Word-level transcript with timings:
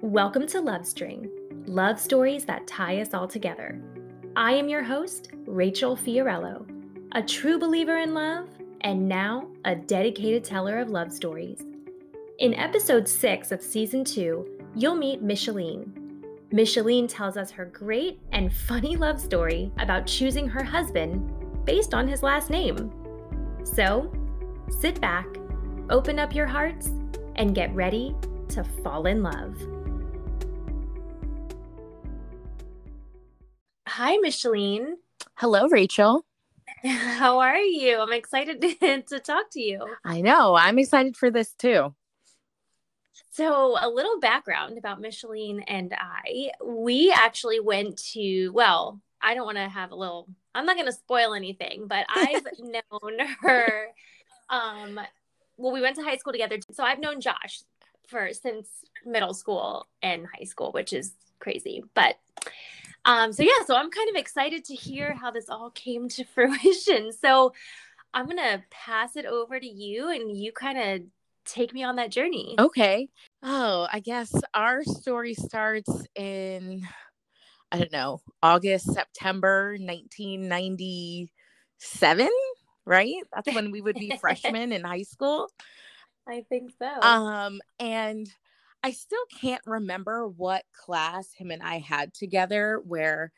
Welcome 0.00 0.46
to 0.48 0.60
Love 0.60 0.86
String, 0.86 1.28
love 1.66 1.98
stories 1.98 2.44
that 2.44 2.68
tie 2.68 3.00
us 3.00 3.14
all 3.14 3.26
together. 3.26 3.82
I 4.36 4.52
am 4.52 4.68
your 4.68 4.84
host, 4.84 5.30
Rachel 5.44 5.96
Fiorello, 5.96 6.64
a 7.16 7.22
true 7.22 7.58
believer 7.58 7.98
in 7.98 8.14
love 8.14 8.48
and 8.82 9.08
now 9.08 9.48
a 9.64 9.74
dedicated 9.74 10.44
teller 10.44 10.78
of 10.78 10.88
love 10.88 11.10
stories. 11.10 11.64
In 12.38 12.54
episode 12.54 13.08
6 13.08 13.50
of 13.50 13.60
season 13.60 14.04
2, 14.04 14.60
you'll 14.76 14.94
meet 14.94 15.20
Micheline. 15.20 16.22
Micheline 16.52 17.08
tells 17.08 17.36
us 17.36 17.50
her 17.50 17.64
great 17.64 18.20
and 18.30 18.54
funny 18.68 18.94
love 18.94 19.20
story 19.20 19.72
about 19.80 20.06
choosing 20.06 20.46
her 20.46 20.62
husband 20.62 21.28
based 21.64 21.92
on 21.92 22.06
his 22.06 22.22
last 22.22 22.50
name. 22.50 22.92
So, 23.64 24.12
sit 24.70 25.00
back, 25.00 25.26
open 25.90 26.20
up 26.20 26.36
your 26.36 26.46
hearts, 26.46 26.92
and 27.34 27.52
get 27.52 27.74
ready 27.74 28.14
to 28.50 28.62
fall 28.62 29.06
in 29.06 29.24
love. 29.24 29.60
Hi, 33.98 34.16
Micheline. 34.18 34.94
Hello, 35.34 35.66
Rachel. 35.66 36.24
How 36.84 37.40
are 37.40 37.58
you? 37.58 37.98
I'm 37.98 38.12
excited 38.12 38.62
to, 39.08 39.18
talk 39.18 39.50
to 39.50 39.60
you. 39.60 39.84
I 40.04 40.20
know. 40.20 40.54
I'm 40.54 40.78
excited 40.78 41.16
for 41.16 41.32
this 41.32 41.52
too. 41.54 41.96
So, 43.32 43.76
a 43.76 43.90
little 43.90 44.20
background 44.20 44.78
about 44.78 45.00
Micheline 45.00 45.64
and 45.66 45.92
I. 45.98 46.50
We 46.64 47.10
actually 47.10 47.58
went 47.58 47.98
to, 48.12 48.50
well, 48.50 49.00
I 49.20 49.34
don't 49.34 49.46
want 49.46 49.58
to 49.58 49.68
have 49.68 49.90
a 49.90 49.96
little, 49.96 50.28
I'm 50.54 50.64
not 50.64 50.76
going 50.76 50.86
to 50.86 50.92
spoil 50.92 51.34
anything, 51.34 51.88
but 51.88 52.06
I've 52.14 52.46
known 52.60 53.18
her. 53.40 53.86
Um, 54.48 55.00
well, 55.56 55.72
we 55.72 55.80
went 55.80 55.96
to 55.96 56.04
high 56.04 56.18
school 56.18 56.32
together. 56.32 56.60
So, 56.70 56.84
I've 56.84 57.00
known 57.00 57.20
Josh 57.20 57.62
for 58.06 58.32
since 58.32 58.68
middle 59.04 59.34
school 59.34 59.88
and 60.04 60.24
high 60.24 60.44
school, 60.44 60.70
which 60.70 60.92
is 60.92 61.14
crazy. 61.40 61.82
But 61.94 62.14
um, 63.04 63.32
so 63.32 63.42
yeah, 63.42 63.64
so 63.66 63.76
I'm 63.76 63.90
kind 63.90 64.10
of 64.10 64.16
excited 64.16 64.64
to 64.66 64.74
hear 64.74 65.14
how 65.14 65.30
this 65.30 65.48
all 65.48 65.70
came 65.70 66.08
to 66.10 66.24
fruition. 66.34 67.12
So 67.12 67.52
I'm 68.14 68.26
gonna 68.26 68.64
pass 68.70 69.16
it 69.16 69.26
over 69.26 69.58
to 69.58 69.66
you, 69.66 70.10
and 70.10 70.36
you 70.36 70.52
kind 70.52 70.78
of 70.78 71.02
take 71.44 71.72
me 71.72 71.82
on 71.82 71.96
that 71.96 72.10
journey. 72.10 72.56
Okay. 72.58 73.08
Oh, 73.42 73.86
I 73.92 74.00
guess 74.00 74.32
our 74.54 74.82
story 74.84 75.34
starts 75.34 75.90
in 76.14 76.86
I 77.70 77.78
don't 77.78 77.92
know 77.92 78.20
August 78.42 78.92
September 78.92 79.76
1997, 79.78 82.28
right? 82.84 83.14
That's 83.34 83.54
when 83.54 83.70
we 83.70 83.80
would 83.80 83.96
be 83.96 84.16
freshmen 84.20 84.72
in 84.72 84.84
high 84.84 85.02
school. 85.02 85.48
I 86.26 86.44
think 86.48 86.72
so. 86.78 87.00
Um, 87.00 87.60
and 87.78 88.28
I 88.82 88.92
still 88.92 89.24
can't 89.40 89.62
remember 89.66 90.26
what 90.28 90.64
class 90.72 91.32
him 91.32 91.50
and 91.50 91.62
I 91.62 91.78
had 91.78 92.14
together 92.14 92.80
where 92.86 93.32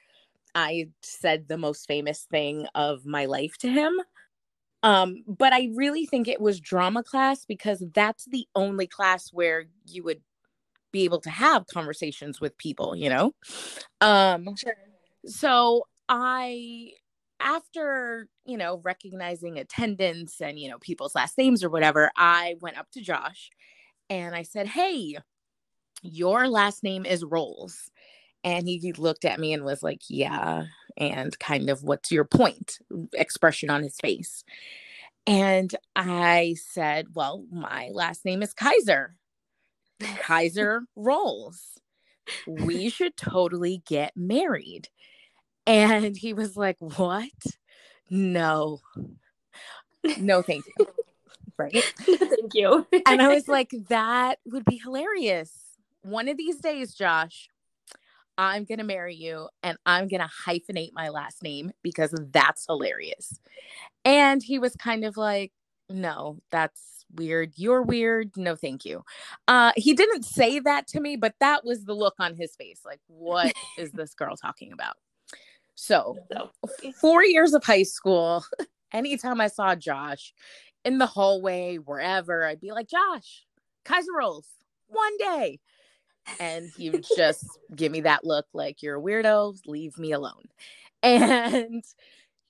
I 0.55 0.89
said 1.03 1.49
the 1.49 1.59
most 1.59 1.87
famous 1.87 2.27
thing 2.31 2.67
of 2.75 3.07
my 3.07 3.27
life 3.27 3.57
to 3.59 3.69
him. 3.69 4.01
Um, 4.83 5.23
but 5.27 5.53
I 5.53 5.71
really 5.75 6.07
think 6.07 6.27
it 6.27 6.41
was 6.41 6.61
drama 6.61 7.03
class 7.03 7.45
because 7.45 7.83
that's 7.95 8.25
the 8.27 8.47
only 8.55 8.87
class 8.87 9.29
where 9.33 9.65
you 9.87 10.03
would 10.05 10.23
be 10.93 11.05
able 11.05 11.21
to 11.21 11.31
have 11.31 11.67
conversations 11.67 12.41
with 12.41 12.57
people, 12.59 12.97
you 12.97 13.09
know? 13.09 13.35
Um, 14.01 14.57
sure. 14.57 14.75
so 15.27 15.87
I 16.09 16.93
after 17.41 18.29
you 18.45 18.57
know 18.57 18.81
recognizing 18.85 19.59
attendance 19.59 20.41
and 20.41 20.59
you 20.59 20.69
know 20.69 20.79
people's 20.79 21.15
last 21.15 21.39
names 21.39 21.65
or 21.65 21.71
whatever 21.71 22.11
i 22.17 22.55
went 22.61 22.79
up 22.79 22.91
to 22.91 23.01
josh 23.01 23.51
and 24.11 24.35
i 24.35 24.43
said 24.43 24.67
hey 24.67 25.17
your 26.03 26.49
last 26.49 26.83
name 26.83 27.05
is 27.05 27.25
Rolls. 27.25 27.91
And 28.43 28.67
he 28.67 28.93
looked 28.97 29.25
at 29.25 29.39
me 29.39 29.53
and 29.53 29.65
was 29.65 29.83
like, 29.83 30.03
Yeah. 30.09 30.65
And 30.97 31.39
kind 31.39 31.71
of, 31.71 31.83
what's 31.83 32.11
your 32.11 32.25
point? 32.25 32.79
Expression 33.15 33.71
on 33.71 33.83
his 33.83 33.97
face. 33.97 34.45
And 35.27 35.75
I 35.95 36.57
said, 36.71 37.09
Well, 37.15 37.45
my 37.51 37.91
last 37.93 38.25
name 38.25 38.43
is 38.43 38.55
Kaiser. 38.55 39.17
Kaiser 40.21 40.83
Rolls. 40.97 41.79
We 42.47 42.89
should 42.89 43.17
totally 43.17 43.83
get 43.87 44.17
married. 44.17 44.89
And 45.67 46.17
he 46.17 46.33
was 46.33 46.57
like, 46.57 46.77
What? 46.81 47.29
No. 48.09 48.81
No, 50.19 50.41
thank 50.41 50.65
you. 50.79 50.87
Right. 51.61 51.95
thank 51.99 52.55
you. 52.55 52.87
and 53.07 53.23
I 53.23 53.29
was 53.29 53.49
like, 53.49 53.73
That 53.89 54.39
would 54.47 54.65
be 54.65 54.77
hilarious 54.77 55.53
one 56.03 56.29
of 56.29 56.37
these 56.37 56.57
days, 56.59 56.95
Josh, 56.95 57.49
I'm 58.39 58.65
going 58.65 58.79
to 58.79 58.85
marry 58.85 59.15
you 59.15 59.49
and 59.63 59.77
I'm 59.85 60.09
going 60.09 60.23
to 60.23 60.31
hyphenate 60.47 60.93
my 60.95 61.09
last 61.11 61.43
name 61.43 61.73
because 61.83 62.15
that's 62.33 62.67
hilarious. 62.67 63.39
And 64.05 64.43
he 64.43 64.59
was 64.59 64.75
kind 64.77 65.05
of 65.05 65.17
like, 65.17 65.53
no, 65.89 66.39
that's 66.51 67.05
weird. 67.15 67.53
You're 67.57 67.83
weird. 67.83 68.37
No, 68.37 68.57
thank 68.57 68.85
you. 68.85 69.05
Uh, 69.47 69.73
he 69.77 69.93
didn't 69.93 70.25
say 70.25 70.59
that 70.61 70.87
to 70.89 71.01
me, 71.01 71.17
but 71.17 71.35
that 71.41 71.65
was 71.65 71.85
the 71.85 71.95
look 71.95 72.15
on 72.19 72.35
his 72.35 72.55
face. 72.57 72.81
Like, 72.85 73.01
what 73.09 73.53
is 73.79 73.93
this 73.93 74.15
girl 74.15 74.37
talking 74.37 74.73
about? 74.73 74.97
So, 75.75 76.19
four 77.01 77.25
years 77.25 77.55
of 77.55 77.65
high 77.65 77.85
school, 77.85 78.45
anytime 78.93 79.41
I 79.41 79.49
saw 79.49 79.75
Josh 79.75 80.35
in 80.85 80.99
the 80.99 81.07
hallway, 81.07 81.77
wherever, 81.77 82.45
I'd 82.45 82.61
be 82.61 82.73
like, 82.73 82.89
Josh, 82.89 83.45
Kaiser 83.85 84.13
rolls 84.17 84.47
one 84.89 85.17
day. 85.19 85.61
And 86.39 86.71
he 86.77 86.91
would 86.91 87.07
just 87.17 87.47
give 87.75 87.91
me 87.91 88.03
that 88.03 88.25
look 88.25 88.47
like 88.53 88.83
you're 88.83 88.99
a 88.99 89.03
weirdo 89.03 89.59
leave 89.67 89.99
me 89.99 90.13
alone. 90.13 90.45
And 91.03 91.83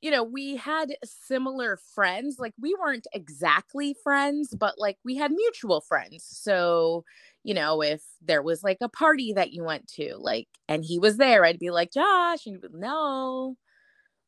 you 0.01 0.11
know 0.11 0.25
we 0.25 0.57
had 0.57 0.97
similar 1.05 1.77
friends 1.77 2.41
like 2.41 2.53
we 2.59 2.75
weren't 2.75 3.07
exactly 3.13 3.95
friends 4.03 4.55
but 4.59 4.75
like 4.77 4.99
we 5.05 5.15
had 5.15 5.31
mutual 5.31 5.81
friends. 5.81 6.25
So 6.25 7.05
you 7.45 7.55
know 7.55 7.81
if 7.81 8.03
there 8.21 8.43
was 8.43 8.65
like 8.65 8.79
a 8.81 8.89
party 8.89 9.33
that 9.35 9.53
you 9.53 9.63
went 9.63 9.87
to 9.93 10.17
like 10.19 10.49
and 10.69 10.85
he 10.85 10.99
was 10.99 11.17
there 11.17 11.45
i'd 11.45 11.61
be 11.61 11.71
like 11.71 11.93
josh 11.93 12.45
and 12.45 12.57
he'd 12.57 12.73
be 12.73 12.77
no. 12.77 13.57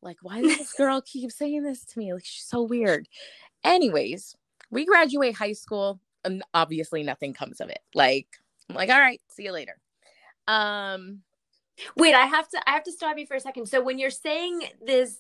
Like 0.03 0.19
why 0.23 0.43
does 0.43 0.57
this 0.57 0.73
girl 0.79 1.03
keep 1.05 1.33
saying 1.33 1.65
this 1.65 1.85
to 1.87 1.99
me? 1.99 2.15
Like 2.15 2.25
she's 2.25 2.45
so 2.45 2.63
weird 2.63 3.09
anyways 3.65 4.37
we 4.71 4.85
graduate 4.85 5.35
high 5.35 5.53
school 5.53 6.01
and 6.25 6.43
obviously 6.55 7.03
nothing 7.03 7.33
comes 7.33 7.61
of 7.61 7.69
it 7.69 7.81
like 7.95 8.27
I'm 8.73 8.77
like, 8.77 8.91
all 8.91 9.01
right, 9.01 9.21
see 9.29 9.45
you 9.45 9.53
later. 9.53 9.77
Um, 10.49 11.21
Wait, 11.97 12.15
I 12.15 12.27
have 12.27 12.49
to 12.51 12.61
I 12.67 12.73
have 12.73 12.85
to 12.85 12.93
stop 12.93 13.19
you 13.19 13.27
for 13.27 13.35
a 13.35 13.41
second. 13.41 13.67
So 13.67 13.83
when 13.83 13.99
you're 13.99 14.11
saying 14.11 14.63
this 14.85 15.17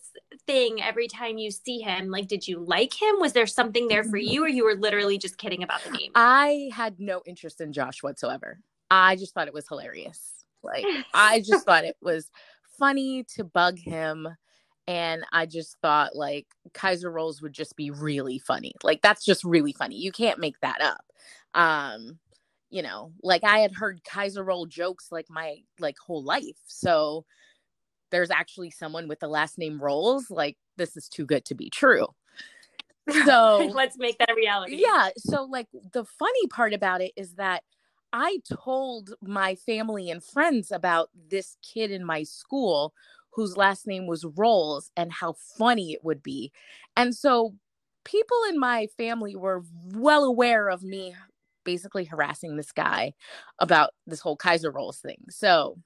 thing 0.46 0.82
every 0.82 1.08
time 1.08 1.38
you 1.38 1.50
see 1.50 1.80
him, 1.80 2.10
like 2.10 2.28
did 2.28 2.46
you 2.46 2.60
like 2.60 2.92
him? 3.00 3.16
Was 3.18 3.32
there 3.32 3.46
something 3.46 3.88
there 3.88 4.04
for 4.04 4.18
you 4.18 4.44
or 4.44 4.48
you 4.48 4.64
were 4.64 4.74
literally 4.74 5.18
just 5.18 5.38
kidding 5.38 5.62
about 5.62 5.82
the 5.82 5.90
name? 5.90 6.12
I 6.14 6.70
had 6.72 7.00
no 7.00 7.22
interest 7.26 7.60
in 7.60 7.72
Josh 7.72 8.02
whatsoever. 8.02 8.60
I 8.90 9.16
just 9.16 9.32
thought 9.34 9.48
it 9.48 9.54
was 9.54 9.66
hilarious. 9.66 10.44
Like 10.62 10.84
I 11.14 11.40
just 11.40 11.64
thought 11.66 11.84
it 11.84 11.96
was 12.02 12.30
funny 12.78 13.24
to 13.34 13.44
bug 13.44 13.78
him 13.78 14.28
and 14.86 15.24
I 15.32 15.46
just 15.46 15.76
thought 15.80 16.16
like 16.16 16.46
Kaiser 16.74 17.10
rolls 17.10 17.40
would 17.42 17.52
just 17.52 17.76
be 17.76 17.90
really 17.90 18.38
funny. 18.38 18.74
Like 18.82 19.00
that's 19.02 19.24
just 19.24 19.44
really 19.44 19.72
funny. 19.72 19.96
You 19.96 20.12
can't 20.12 20.40
make 20.40 20.58
that 20.60 20.80
up. 20.80 21.04
Um 21.54 22.18
you 22.70 22.82
know, 22.82 23.12
like 23.22 23.44
I 23.44 23.58
had 23.58 23.72
heard 23.72 24.02
Kaiser 24.02 24.42
roll 24.42 24.66
jokes 24.66 25.08
like 25.12 25.26
my 25.28 25.58
like 25.78 25.96
whole 25.98 26.24
life. 26.24 26.58
So 26.66 27.26
there's 28.10 28.30
actually 28.30 28.70
someone 28.70 29.08
with 29.08 29.20
the 29.20 29.28
last 29.28 29.58
name 29.58 29.80
Rolls. 29.80 30.30
Like 30.30 30.56
this 30.76 30.96
is 30.96 31.08
too 31.08 31.26
good 31.26 31.44
to 31.46 31.54
be 31.54 31.70
true. 31.70 32.06
So 33.24 33.68
let's 33.74 33.98
make 33.98 34.16
that 34.18 34.30
a 34.30 34.34
reality. 34.36 34.76
Yeah. 34.80 35.10
So 35.18 35.42
like 35.42 35.66
the 35.92 36.04
funny 36.04 36.46
part 36.50 36.72
about 36.72 37.00
it 37.00 37.10
is 37.16 37.34
that 37.34 37.64
I 38.12 38.38
told 38.48 39.12
my 39.20 39.56
family 39.56 40.08
and 40.08 40.22
friends 40.22 40.70
about 40.70 41.10
this 41.28 41.56
kid 41.62 41.90
in 41.90 42.04
my 42.04 42.22
school 42.22 42.94
whose 43.32 43.56
last 43.56 43.86
name 43.86 44.06
was 44.06 44.24
Rolls 44.24 44.90
and 44.96 45.12
how 45.12 45.34
funny 45.58 45.92
it 45.92 46.04
would 46.04 46.22
be. 46.22 46.52
And 46.96 47.14
so 47.14 47.54
people 48.04 48.36
in 48.48 48.58
my 48.58 48.88
family 48.96 49.36
were 49.36 49.62
well 49.94 50.24
aware 50.24 50.68
of 50.68 50.82
me 50.82 51.14
basically 51.64 52.04
harassing 52.04 52.56
this 52.56 52.72
guy 52.72 53.12
about 53.58 53.90
this 54.06 54.20
whole 54.20 54.36
Kaiser 54.36 54.70
rolls 54.70 54.98
thing. 54.98 55.24
So 55.30 55.78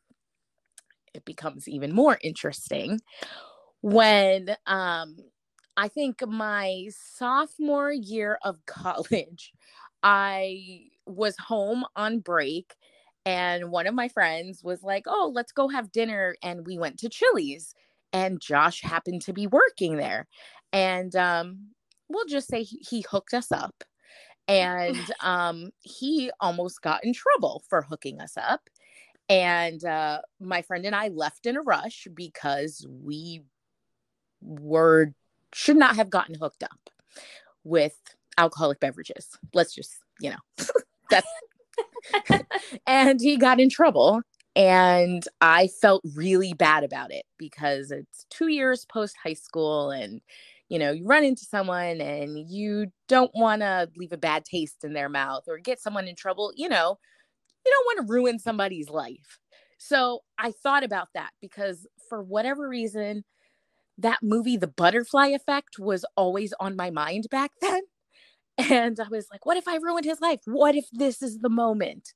it 1.15 1.25
becomes 1.25 1.69
even 1.69 1.95
more 1.95 2.19
interesting 2.23 3.01
when 3.81 4.57
um 4.67 5.17
I 5.77 5.89
think 5.89 6.27
my 6.27 6.89
sophomore 6.91 7.93
year 7.93 8.39
of 8.43 8.59
college, 8.67 9.53
I 10.03 10.87
was 11.07 11.37
home 11.37 11.85
on 11.95 12.21
break 12.21 12.75
and 13.27 13.71
one 13.71 13.87
of 13.87 13.95
my 13.95 14.09
friends 14.09 14.65
was 14.65 14.83
like, 14.83 15.05
"Oh, 15.07 15.31
let's 15.35 15.53
go 15.53 15.69
have 15.69 15.93
dinner." 15.93 16.37
And 16.43 16.67
we 16.67 16.79
went 16.79 16.99
to 17.01 17.11
Chili's 17.11 17.75
and 18.13 18.41
Josh 18.41 18.81
happened 18.83 19.21
to 19.23 19.35
be 19.35 19.47
working 19.47 19.97
there. 19.97 20.27
And 20.73 21.15
um 21.17 21.69
we'll 22.09 22.27
just 22.27 22.49
say 22.49 22.63
he, 22.63 22.79
he 22.89 23.05
hooked 23.11 23.35
us 23.35 23.51
up 23.53 23.85
and 24.49 24.97
um, 25.21 25.71
he 25.81 26.31
almost 26.41 26.83
got 26.83 27.05
in 27.05 27.13
trouble 27.13 27.63
for 27.69 27.83
hooking 27.83 28.21
us 28.21 28.37
up. 28.37 28.69
And 29.29 29.85
uh, 29.85 30.21
my 30.41 30.63
friend 30.63 30.85
and 30.87 30.95
I 30.95 31.09
left 31.09 31.47
in 31.47 31.57
a 31.57 31.63
rush 31.63 32.07
because 32.15 32.87
we 32.89 33.43
were 34.41 35.13
should 35.53 35.77
not 35.77 35.97
have 35.97 36.11
gotten 36.11 36.35
hooked 36.37 36.63
up 36.63 36.91
with 37.65 37.97
alcoholic 38.39 38.79
beverages. 38.79 39.37
Let's 39.53 39.75
just, 39.75 39.97
you 40.21 40.31
know, 40.31 40.65
that's 41.11 41.27
and 42.87 43.21
he 43.21 43.37
got 43.37 43.61
in 43.61 43.71
trouble 43.71 44.23
and 44.55 45.25
I 45.41 45.69
felt 45.69 46.03
really 46.15 46.55
bad 46.55 46.85
about 46.85 47.13
it 47.13 47.25
because 47.39 47.91
it's 47.91 48.27
2 48.31 48.49
years 48.49 48.85
post 48.87 49.17
high 49.23 49.35
school 49.35 49.91
and 49.91 50.21
you 50.69 50.81
know, 50.81 50.91
you 50.91 51.07
run 51.07 51.23
into 51.25 51.45
someone 51.45 52.01
and 52.01 52.49
you 52.51 52.87
don't 53.09 53.31
want 53.35 53.63
to 53.63 53.89
leave 53.97 54.13
a 54.13 54.17
bad 54.17 54.45
taste 54.45 54.83
in 54.83 54.95
their 54.95 55.09
mouth 55.09 55.45
or 55.47 55.59
get 55.59 55.81
someone 55.81 56.09
in 56.09 56.17
trouble, 56.17 56.53
you 56.57 56.69
know, 56.69 56.99
you 57.65 57.73
don't 57.73 57.87
want 57.99 58.07
to 58.09 58.13
ruin 58.13 58.39
somebody's 58.39 58.91
life. 58.91 59.39
So 59.79 60.21
I 60.39 60.53
thought 60.53 60.85
about 60.85 61.09
that 61.15 61.31
because 61.41 61.87
for 62.09 62.23
whatever 62.23 62.69
reason, 62.69 63.25
that 63.99 64.21
movie, 64.23 64.57
The 64.57 64.69
Butterfly 64.69 65.29
Effect, 65.29 65.79
was 65.79 66.05
always 66.17 66.55
on 66.61 66.77
my 66.77 66.91
mind 66.91 67.27
back 67.31 67.53
then. 67.63 67.83
And 68.59 68.99
I 68.99 69.09
was 69.09 69.27
like, 69.31 69.45
what 69.45 69.57
if 69.57 69.69
I 69.69 69.77
ruined 69.77 70.07
his 70.07 70.21
life? 70.21 70.41
What 70.47 70.75
if 70.75 70.87
this 70.93 71.23
is 71.23 71.39
the 71.39 71.51
moment? 71.51 72.15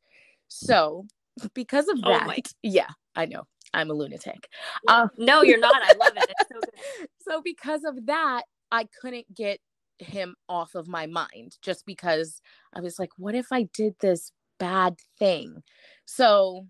So, 0.48 1.06
because 1.54 1.88
of 1.88 1.98
oh 2.04 2.10
that, 2.10 2.26
oh 2.28 2.42
yeah, 2.62 2.88
I 3.14 3.26
know 3.26 3.44
I'm 3.74 3.90
a 3.90 3.94
lunatic. 3.94 4.48
Uh, 4.88 5.08
no, 5.18 5.42
you're 5.42 5.58
not. 5.58 5.82
I 5.82 5.92
love 5.94 6.12
it. 6.16 6.32
So, 6.50 6.60
so, 7.20 7.42
because 7.42 7.84
of 7.84 8.06
that, 8.06 8.42
I 8.72 8.88
couldn't 9.00 9.32
get 9.34 9.60
him 9.98 10.34
off 10.48 10.74
of 10.74 10.88
my 10.88 11.06
mind 11.06 11.58
just 11.62 11.84
because 11.84 12.40
I 12.74 12.80
was 12.80 12.98
like, 12.98 13.10
what 13.16 13.34
if 13.34 13.52
I 13.52 13.68
did 13.74 13.94
this 14.00 14.32
bad 14.58 14.96
thing? 15.18 15.62
So, 16.06 16.66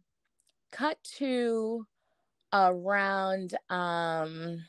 cut 0.73 0.99
to 1.19 1.87
around 2.53 3.57
um 3.69 4.65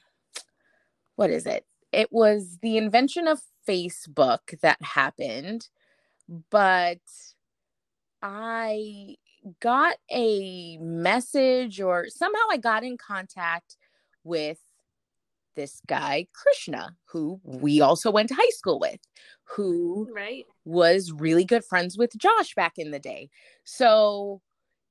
what 1.16 1.30
is 1.30 1.46
it? 1.46 1.66
It 1.92 2.10
was 2.12 2.58
the 2.62 2.78
invention 2.78 3.28
of 3.28 3.42
Facebook 3.72 4.60
that 4.62 4.78
happened, 4.82 5.70
but 6.50 7.00
I 8.22 9.16
got 9.60 9.96
a 10.12 10.78
message 10.80 11.80
or 11.82 12.08
somehow 12.10 12.42
I 12.52 12.58
got 12.58 12.84
in 12.84 12.98
contact 12.98 13.78
with 14.24 14.60
this 15.56 15.82
guy 15.88 16.28
Krishna 16.34 16.96
who 17.06 17.40
we 17.44 17.82
also 17.82 18.12
went 18.12 18.30
to 18.30 18.36
high 18.36 18.52
school 18.52 18.80
with 18.80 19.00
who 19.44 20.08
right 20.14 20.46
was 20.64 21.12
really 21.12 21.44
good 21.44 21.66
friends 21.66 21.98
with 21.98 22.16
Josh 22.18 22.54
back 22.56 22.74
in 22.78 22.92
the 22.92 23.00
day. 23.00 23.30
So 23.64 24.42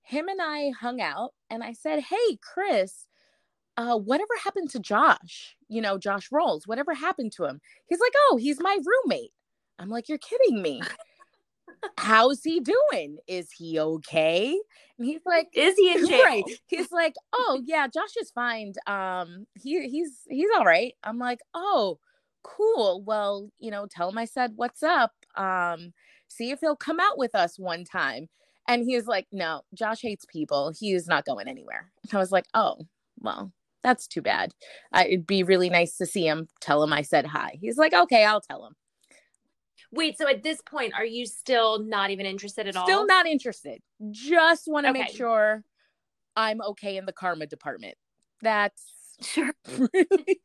him 0.02 0.28
and 0.28 0.40
I 0.42 0.70
hung 0.78 1.00
out 1.00 1.32
and 1.48 1.62
I 1.62 1.72
said, 1.72 2.00
"Hey 2.00 2.38
Chris, 2.42 3.06
uh, 3.76 3.96
whatever 3.96 4.32
happened 4.42 4.70
to 4.70 4.78
Josh? 4.78 5.56
You 5.68 5.80
know, 5.80 5.98
Josh 5.98 6.28
Rolls, 6.30 6.66
whatever 6.66 6.94
happened 6.94 7.32
to 7.32 7.44
him? 7.44 7.60
He's 7.86 8.00
like, 8.00 8.12
oh, 8.28 8.36
he's 8.36 8.60
my 8.60 8.78
roommate. 8.84 9.32
I'm 9.78 9.88
like, 9.88 10.08
you're 10.08 10.18
kidding 10.18 10.60
me. 10.60 10.82
How's 11.96 12.42
he 12.42 12.60
doing? 12.60 13.18
Is 13.26 13.50
he 13.50 13.78
okay? 13.78 14.58
And 14.98 15.06
he's 15.06 15.22
like, 15.24 15.48
Is 15.54 15.76
he 15.76 15.92
in 15.92 16.06
jail? 16.06 16.22
Right. 16.22 16.44
He's 16.66 16.92
like, 16.92 17.14
Oh 17.32 17.60
yeah, 17.64 17.88
Josh 17.88 18.16
is 18.20 18.30
fine. 18.30 18.74
Um, 18.86 19.46
he 19.54 19.88
he's 19.88 20.20
he's 20.28 20.48
all 20.56 20.64
right. 20.64 20.94
I'm 21.02 21.18
like, 21.18 21.40
Oh, 21.54 21.98
cool. 22.42 23.02
Well, 23.02 23.50
you 23.58 23.70
know, 23.70 23.86
tell 23.86 24.10
him 24.10 24.18
I 24.18 24.26
said 24.26 24.52
what's 24.56 24.82
up. 24.82 25.12
Um, 25.36 25.92
see 26.28 26.50
if 26.50 26.60
he'll 26.60 26.76
come 26.76 27.00
out 27.00 27.16
with 27.18 27.34
us 27.34 27.58
one 27.58 27.84
time. 27.84 28.28
And 28.68 28.84
he 28.84 28.94
was 28.94 29.06
like, 29.06 29.26
No, 29.32 29.62
Josh 29.72 30.02
hates 30.02 30.26
people. 30.26 30.72
He 30.78 30.92
is 30.92 31.08
not 31.08 31.24
going 31.24 31.48
anywhere. 31.48 31.90
And 32.02 32.14
I 32.14 32.18
was 32.18 32.32
like, 32.32 32.46
Oh, 32.52 32.86
well, 33.20 33.52
that's 33.82 34.06
too 34.06 34.22
bad. 34.22 34.52
I, 34.92 35.06
it'd 35.06 35.26
be 35.26 35.42
really 35.42 35.70
nice 35.70 35.96
to 35.98 36.06
see 36.06 36.26
him. 36.26 36.48
Tell 36.60 36.82
him 36.82 36.92
I 36.92 37.02
said 37.02 37.26
hi. 37.26 37.58
He's 37.60 37.76
like, 37.76 37.94
okay, 37.94 38.24
I'll 38.24 38.40
tell 38.40 38.66
him. 38.66 38.74
Wait, 39.92 40.16
so 40.16 40.28
at 40.28 40.42
this 40.42 40.60
point, 40.62 40.94
are 40.94 41.04
you 41.04 41.26
still 41.26 41.80
not 41.80 42.10
even 42.10 42.26
interested 42.26 42.66
at 42.66 42.74
still 42.74 42.82
all? 42.82 42.86
Still 42.86 43.06
not 43.06 43.26
interested. 43.26 43.80
Just 44.10 44.68
want 44.68 44.86
to 44.86 44.90
okay. 44.90 45.00
make 45.00 45.10
sure 45.10 45.64
I'm 46.36 46.60
okay 46.62 46.96
in 46.96 47.06
the 47.06 47.12
karma 47.12 47.46
department. 47.46 47.96
That's 48.40 48.84
sure. 49.22 49.52
Really 49.68 50.40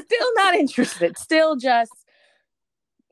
still 0.00 0.34
not 0.34 0.54
interested. 0.54 1.18
Still 1.18 1.56
just, 1.56 1.92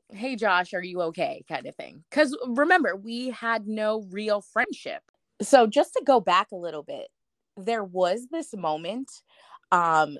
hey, 0.09 0.35
Josh, 0.35 0.73
are 0.73 0.83
you 0.83 1.01
okay? 1.03 1.43
kind 1.47 1.65
of 1.65 1.75
thing. 1.75 2.03
Because 2.09 2.37
remember, 2.47 2.95
we 2.95 3.29
had 3.29 3.67
no 3.67 4.05
real 4.09 4.41
friendship. 4.41 5.01
So 5.41 5.67
just 5.67 5.93
to 5.93 6.03
go 6.05 6.19
back 6.19 6.47
a 6.51 6.57
little 6.57 6.83
bit, 6.83 7.07
there 7.63 7.83
was 7.83 8.27
this 8.31 8.53
moment 8.53 9.09
um 9.71 10.17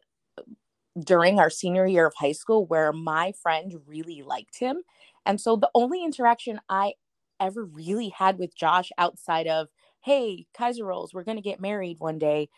during 1.04 1.40
our 1.40 1.50
senior 1.50 1.88
year 1.88 2.08
of 2.08 2.14
high 2.18 2.32
school 2.32 2.66
where 2.66 2.92
my 2.92 3.32
friend 3.42 3.74
really 3.86 4.22
liked 4.22 4.60
him. 4.60 4.82
And 5.26 5.40
so 5.40 5.56
the 5.56 5.70
only 5.76 6.04
interaction 6.04 6.60
i 6.70 6.94
ever 7.40 7.64
really 7.64 8.10
had 8.10 8.38
with 8.38 8.54
josh 8.54 8.90
outside 8.98 9.48
of 9.48 9.70
hey 10.02 10.46
kaiser 10.54 10.84
rolls 10.84 11.14
we're 11.14 11.24
going 11.24 11.38
to 11.38 11.42
get 11.42 11.62
married 11.62 11.98
one 11.98 12.20
day 12.20 12.50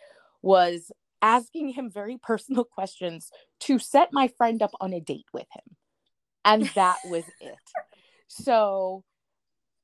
was 0.42 0.92
asking 1.22 1.69
him 1.69 1.89
very 1.89 2.18
personal 2.18 2.63
questions 2.75 3.31
to 3.60 3.80
set 3.80 4.10
my 4.12 4.28
friend 4.28 4.62
up 4.62 4.72
on 4.80 4.94
a 4.94 5.00
date 5.00 5.28
with 5.33 5.48
him. 5.54 5.75
And 6.44 6.66
that 6.75 6.98
was 7.06 7.24
it. 7.39 7.57
So 8.28 9.04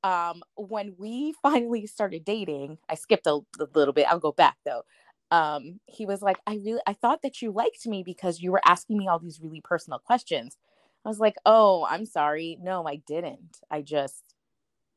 um 0.04 0.42
when 0.56 0.94
we 0.98 1.34
finally 1.42 1.86
started 1.86 2.24
dating 2.24 2.78
i 2.88 2.94
skipped 2.94 3.26
a, 3.26 3.40
a, 3.60 3.66
little 3.74 3.94
bit 3.94 4.06
i'll 4.08 4.18
go 4.18 4.32
back 4.32 4.56
though. 4.64 4.82
Um 5.30 5.80
he 5.86 6.06
was 6.06 6.22
like 6.22 6.38
i 6.46 6.54
really 6.54 6.80
i 6.86 6.94
thought 6.94 7.22
that 7.22 7.42
you 7.42 7.52
liked 7.52 7.86
me 7.86 8.02
because 8.02 8.40
you 8.40 8.52
were 8.52 8.62
asking 8.64 8.98
me 8.98 9.08
all 9.08 9.18
these 9.18 9.40
really 9.42 9.60
personal 9.62 9.98
questions. 9.98 10.56
I 11.04 11.08
was 11.08 11.20
like 11.20 11.36
oh 11.44 11.86
i'm 11.88 12.06
sorry. 12.06 12.58
No 12.60 12.86
i 12.86 12.96
didn't. 13.06 13.58
I 13.70 13.82
just 13.82 14.22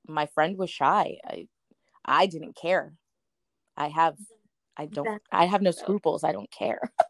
my 0.07 0.25
friend 0.27 0.57
was 0.57 0.69
shy. 0.69 1.17
I 1.25 1.47
i 2.05 2.25
didn't 2.27 2.55
care. 2.55 2.93
I 3.77 3.89
have 3.89 4.17
i 4.77 4.85
don't 4.85 5.21
i 5.31 5.45
have 5.45 5.61
no 5.61 5.71
scruples. 5.71 6.23
I 6.23 6.31
don't 6.31 6.51
care. 6.51 6.91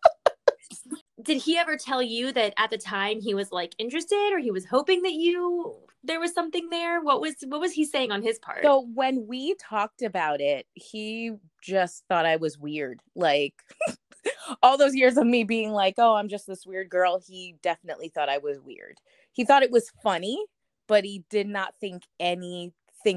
Did 1.22 1.42
he 1.44 1.58
ever 1.58 1.78
tell 1.78 2.02
you 2.02 2.32
that 2.32 2.54
at 2.58 2.72
the 2.72 2.78
time 2.80 3.22
he 3.22 3.36
was 3.36 3.52
like 3.52 3.76
interested 3.78 4.32
or 4.34 4.40
he 4.40 4.50
was 4.50 4.66
hoping 4.66 5.04
that 5.04 5.14
you 5.14 5.76
there 6.03 6.19
was 6.19 6.33
something 6.33 6.69
there? 6.69 7.01
What 7.01 7.21
was 7.21 7.36
what 7.48 7.62
was 7.62 7.74
he 7.74 7.86
saying 7.86 8.12
on 8.12 8.21
his 8.21 8.39
part? 8.39 8.63
So 8.63 8.88
when 8.94 9.27
we 9.27 9.56
talked 9.56 10.01
about 10.01 10.42
it 10.42 10.65
he 10.74 11.31
just 11.61 12.04
thought 12.07 12.26
i 12.26 12.35
was 12.37 12.57
weird 12.57 12.99
like 13.16 13.54
all 14.64 14.78
those 14.78 14.95
years 14.95 15.18
of 15.18 15.28
me 15.28 15.44
being 15.44 15.71
like 15.71 15.95
oh 15.97 16.16
i'm 16.16 16.28
just 16.28 16.47
this 16.47 16.66
weird 16.66 16.90
girl 16.90 17.21
he 17.26 17.56
definitely 17.61 18.09
thought 18.09 18.30
i 18.30 18.37
was 18.37 18.59
weird. 18.59 18.97
He 19.33 19.45
thought 19.45 19.64
it 19.64 19.71
was 19.71 19.92
funny 20.04 20.44
but 20.87 21.06
he 21.06 21.23
did 21.30 21.47
not 21.47 21.73
think 21.80 22.04
anything 22.19 22.73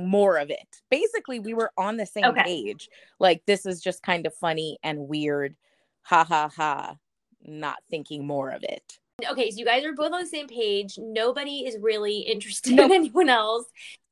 more 0.07 0.37
of 0.37 0.51
it. 0.51 0.83
Basically 0.91 1.41
we 1.41 1.55
were 1.55 1.73
on 1.77 1.97
the 1.97 2.07
same 2.07 2.25
okay. 2.27 2.45
page. 2.45 2.89
Like 3.19 3.43
this 3.47 3.67
is 3.67 3.81
just 3.81 4.03
kind 4.03 4.27
of 4.27 4.35
funny 4.35 4.79
and 4.83 5.09
weird 5.09 5.57
ha 6.03 6.25
ha 6.25 6.51
ha 6.55 6.97
not 7.43 7.79
thinking 7.91 8.27
more 8.27 8.51
of 8.51 8.63
it. 8.63 8.99
Okay, 9.31 9.51
so 9.51 9.59
you 9.59 9.65
guys 9.65 9.85
are 9.85 9.93
both 9.93 10.13
on 10.13 10.21
the 10.21 10.27
same 10.27 10.49
page. 10.49 10.99
Nobody 10.99 11.67
is 11.67 11.79
really 11.81 12.19
interested 12.19 12.75
nope. 12.75 12.91
in 12.91 12.97
anyone 12.97 13.29
else. 13.29 13.67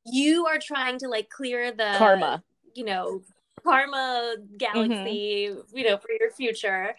You 0.07 0.47
are 0.47 0.59
trying 0.59 0.99
to 0.99 1.09
like 1.09 1.29
clear 1.29 1.73
the 1.73 1.95
karma, 1.99 2.43
you 2.75 2.85
know, 2.85 3.23
karma 3.63 4.37
galaxy, 4.57 5.49
mm-hmm. 5.51 5.77
you 5.77 5.85
know, 5.85 5.97
for 5.97 6.09
your 6.19 6.31
future. 6.31 6.95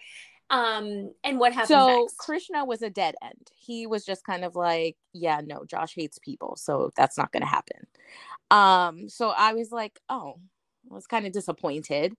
Um, 0.50 1.12
and 1.24 1.38
what 1.38 1.52
happened? 1.52 1.68
So 1.68 2.00
next? 2.02 2.18
Krishna 2.18 2.64
was 2.64 2.82
a 2.82 2.90
dead 2.90 3.14
end. 3.22 3.50
He 3.54 3.86
was 3.86 4.04
just 4.04 4.24
kind 4.24 4.44
of 4.44 4.54
like, 4.54 4.96
yeah, 5.12 5.40
no, 5.44 5.64
Josh 5.64 5.94
hates 5.94 6.18
people, 6.18 6.56
so 6.56 6.90
that's 6.96 7.16
not 7.16 7.32
gonna 7.32 7.46
happen. 7.46 7.86
Um, 8.50 9.08
so 9.08 9.30
I 9.30 9.54
was 9.54 9.72
like, 9.72 9.98
oh, 10.08 10.34
I 10.90 10.94
was 10.94 11.06
kind 11.06 11.26
of 11.26 11.32
disappointed. 11.32 12.14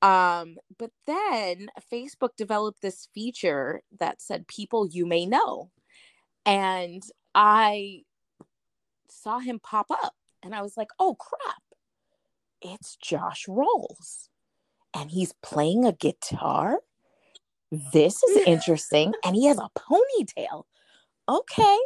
Um, 0.00 0.56
but 0.78 0.90
then 1.06 1.68
Facebook 1.92 2.30
developed 2.36 2.82
this 2.82 3.08
feature 3.14 3.82
that 3.98 4.20
said 4.20 4.46
people 4.46 4.86
you 4.86 5.06
may 5.06 5.26
know. 5.26 5.70
And 6.46 7.02
I 7.34 8.02
saw 9.10 9.38
him 9.38 9.58
pop 9.58 9.90
up 9.90 10.14
and 10.42 10.54
I 10.54 10.62
was 10.62 10.76
like, 10.76 10.88
oh 10.98 11.16
crap, 11.16 11.62
it's 12.62 12.96
Josh 12.96 13.46
Rolls. 13.48 14.28
And 14.94 15.10
he's 15.10 15.34
playing 15.42 15.84
a 15.84 15.92
guitar. 15.92 16.78
This 17.70 18.22
is 18.22 18.36
interesting. 18.46 19.14
and 19.24 19.36
he 19.36 19.46
has 19.46 19.58
a 19.58 19.68
ponytail. 19.78 20.64
Okay. 21.28 21.78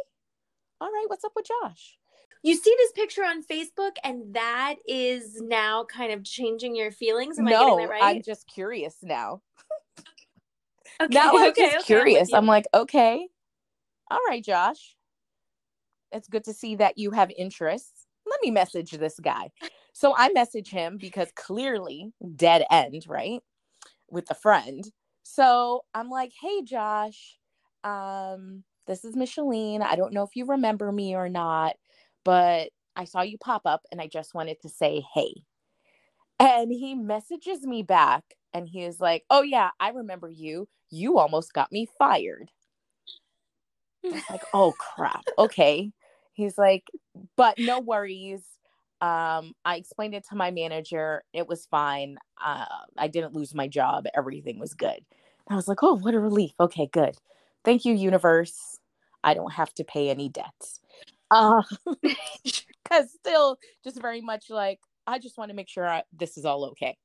All 0.79 0.91
right. 0.91 1.05
What's 1.07 1.23
up 1.25 1.33
with 1.35 1.47
Josh? 1.47 1.97
You 2.43 2.55
see 2.55 2.75
this 2.77 2.91
picture 2.91 3.23
on 3.23 3.41
Facebook 3.43 3.95
and 4.03 4.33
that 4.35 4.75
is 4.85 5.41
now 5.41 5.85
kind 5.85 6.11
of 6.11 6.23
changing 6.23 6.75
your 6.75 6.91
feelings. 6.91 7.39
Am 7.39 7.45
no, 7.45 7.79
I 7.79 7.85
right? 7.85 8.01
No, 8.01 8.07
I'm 8.07 8.21
just 8.21 8.47
curious 8.47 8.97
now. 9.01 9.41
okay, 11.01 11.13
now 11.13 11.29
I'm 11.29 11.49
okay, 11.51 11.71
just 11.71 11.77
okay, 11.77 11.85
curious. 11.85 12.33
I'm, 12.33 12.39
I'm 12.39 12.47
like, 12.47 12.65
okay, 12.73 13.27
all 14.11 14.19
right, 14.27 14.43
Josh. 14.43 14.95
It's 16.11 16.27
good 16.27 16.43
to 16.43 16.53
see 16.53 16.75
that 16.75 16.97
you 16.97 17.11
have 17.11 17.31
interests. 17.35 18.05
Let 18.29 18.39
me 18.43 18.51
message 18.51 18.91
this 18.91 19.19
guy. 19.19 19.49
So 19.93 20.13
I 20.15 20.29
message 20.33 20.69
him 20.69 20.97
because 20.97 21.29
clearly 21.35 22.11
dead 22.35 22.65
end, 22.69 23.05
right? 23.07 23.41
With 24.09 24.29
a 24.29 24.35
friend. 24.35 24.83
So 25.23 25.85
I'm 25.93 26.09
like, 26.09 26.31
hey, 26.39 26.61
Josh, 26.63 27.37
um, 27.83 28.63
this 28.85 29.05
is 29.05 29.15
Micheline. 29.15 29.81
I 29.81 29.95
don't 29.95 30.13
know 30.13 30.23
if 30.23 30.35
you 30.35 30.45
remember 30.45 30.91
me 30.91 31.15
or 31.15 31.29
not, 31.29 31.75
but 32.23 32.69
I 32.95 33.05
saw 33.05 33.21
you 33.21 33.37
pop 33.37 33.63
up 33.65 33.81
and 33.91 33.99
I 33.99 34.07
just 34.07 34.33
wanted 34.33 34.61
to 34.61 34.69
say, 34.69 35.03
hey. 35.13 35.43
And 36.39 36.71
he 36.71 36.95
messages 36.95 37.61
me 37.61 37.83
back 37.83 38.23
and 38.53 38.67
he 38.67 38.83
is 38.83 38.99
like, 38.99 39.23
oh, 39.29 39.41
yeah, 39.41 39.69
I 39.79 39.89
remember 39.89 40.29
you. 40.29 40.67
You 40.89 41.17
almost 41.17 41.53
got 41.53 41.71
me 41.71 41.87
fired. 41.97 42.51
like, 44.29 44.43
oh, 44.53 44.73
crap. 44.77 45.23
Okay. 45.37 45.91
He's 46.33 46.57
like, 46.57 46.87
but 47.35 47.57
no 47.57 47.79
worries. 47.79 48.43
Um, 49.01 49.53
I 49.65 49.75
explained 49.75 50.15
it 50.15 50.25
to 50.29 50.35
my 50.35 50.51
manager. 50.51 51.23
It 51.33 51.47
was 51.47 51.65
fine. 51.65 52.17
Uh, 52.43 52.65
I 52.97 53.07
didn't 53.07 53.33
lose 53.33 53.53
my 53.53 53.67
job. 53.67 54.05
Everything 54.15 54.59
was 54.59 54.73
good. 54.73 54.99
I 55.49 55.55
was 55.55 55.67
like, 55.67 55.83
oh, 55.83 55.95
what 55.95 56.15
a 56.15 56.19
relief. 56.19 56.53
Okay, 56.59 56.87
good. 56.91 57.17
Thank 57.65 57.85
you, 57.85 57.93
universe. 57.93 58.79
I 59.23 59.33
don't 59.33 59.53
have 59.53 59.73
to 59.75 59.83
pay 59.83 60.09
any 60.09 60.29
debts. 60.29 60.79
Uh, 61.33 61.63
because 62.43 63.11
still, 63.11 63.57
just 63.83 63.99
very 63.99 64.21
much 64.21 64.49
like, 64.49 64.79
I 65.07 65.17
just 65.17 65.37
want 65.37 65.49
to 65.49 65.55
make 65.55 65.67
sure 65.67 65.87
I, 65.87 66.03
this 66.13 66.37
is 66.37 66.45
all 66.45 66.65
okay. 66.65 66.95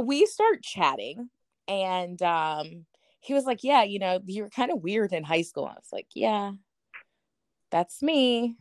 We 0.00 0.24
start 0.26 0.62
chatting, 0.62 1.28
and 1.66 2.22
um, 2.22 2.86
he 3.20 3.34
was 3.34 3.44
like, 3.44 3.64
Yeah, 3.64 3.82
you 3.82 3.98
know, 3.98 4.20
you 4.24 4.44
were 4.44 4.50
kind 4.50 4.70
of 4.70 4.82
weird 4.82 5.12
in 5.12 5.24
high 5.24 5.42
school. 5.42 5.66
I 5.66 5.74
was 5.74 5.88
like, 5.92 6.06
Yeah, 6.14 6.52
that's 7.70 8.02
me. 8.02 8.56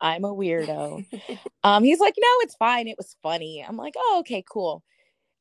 I'm 0.00 0.24
a 0.24 0.34
weirdo. 0.34 1.06
um, 1.64 1.84
he's 1.84 2.00
like, 2.00 2.14
No, 2.18 2.28
it's 2.40 2.56
fine. 2.56 2.88
It 2.88 2.98
was 2.98 3.16
funny. 3.22 3.64
I'm 3.66 3.76
like, 3.76 3.94
Oh, 3.96 4.16
okay, 4.20 4.44
cool. 4.50 4.82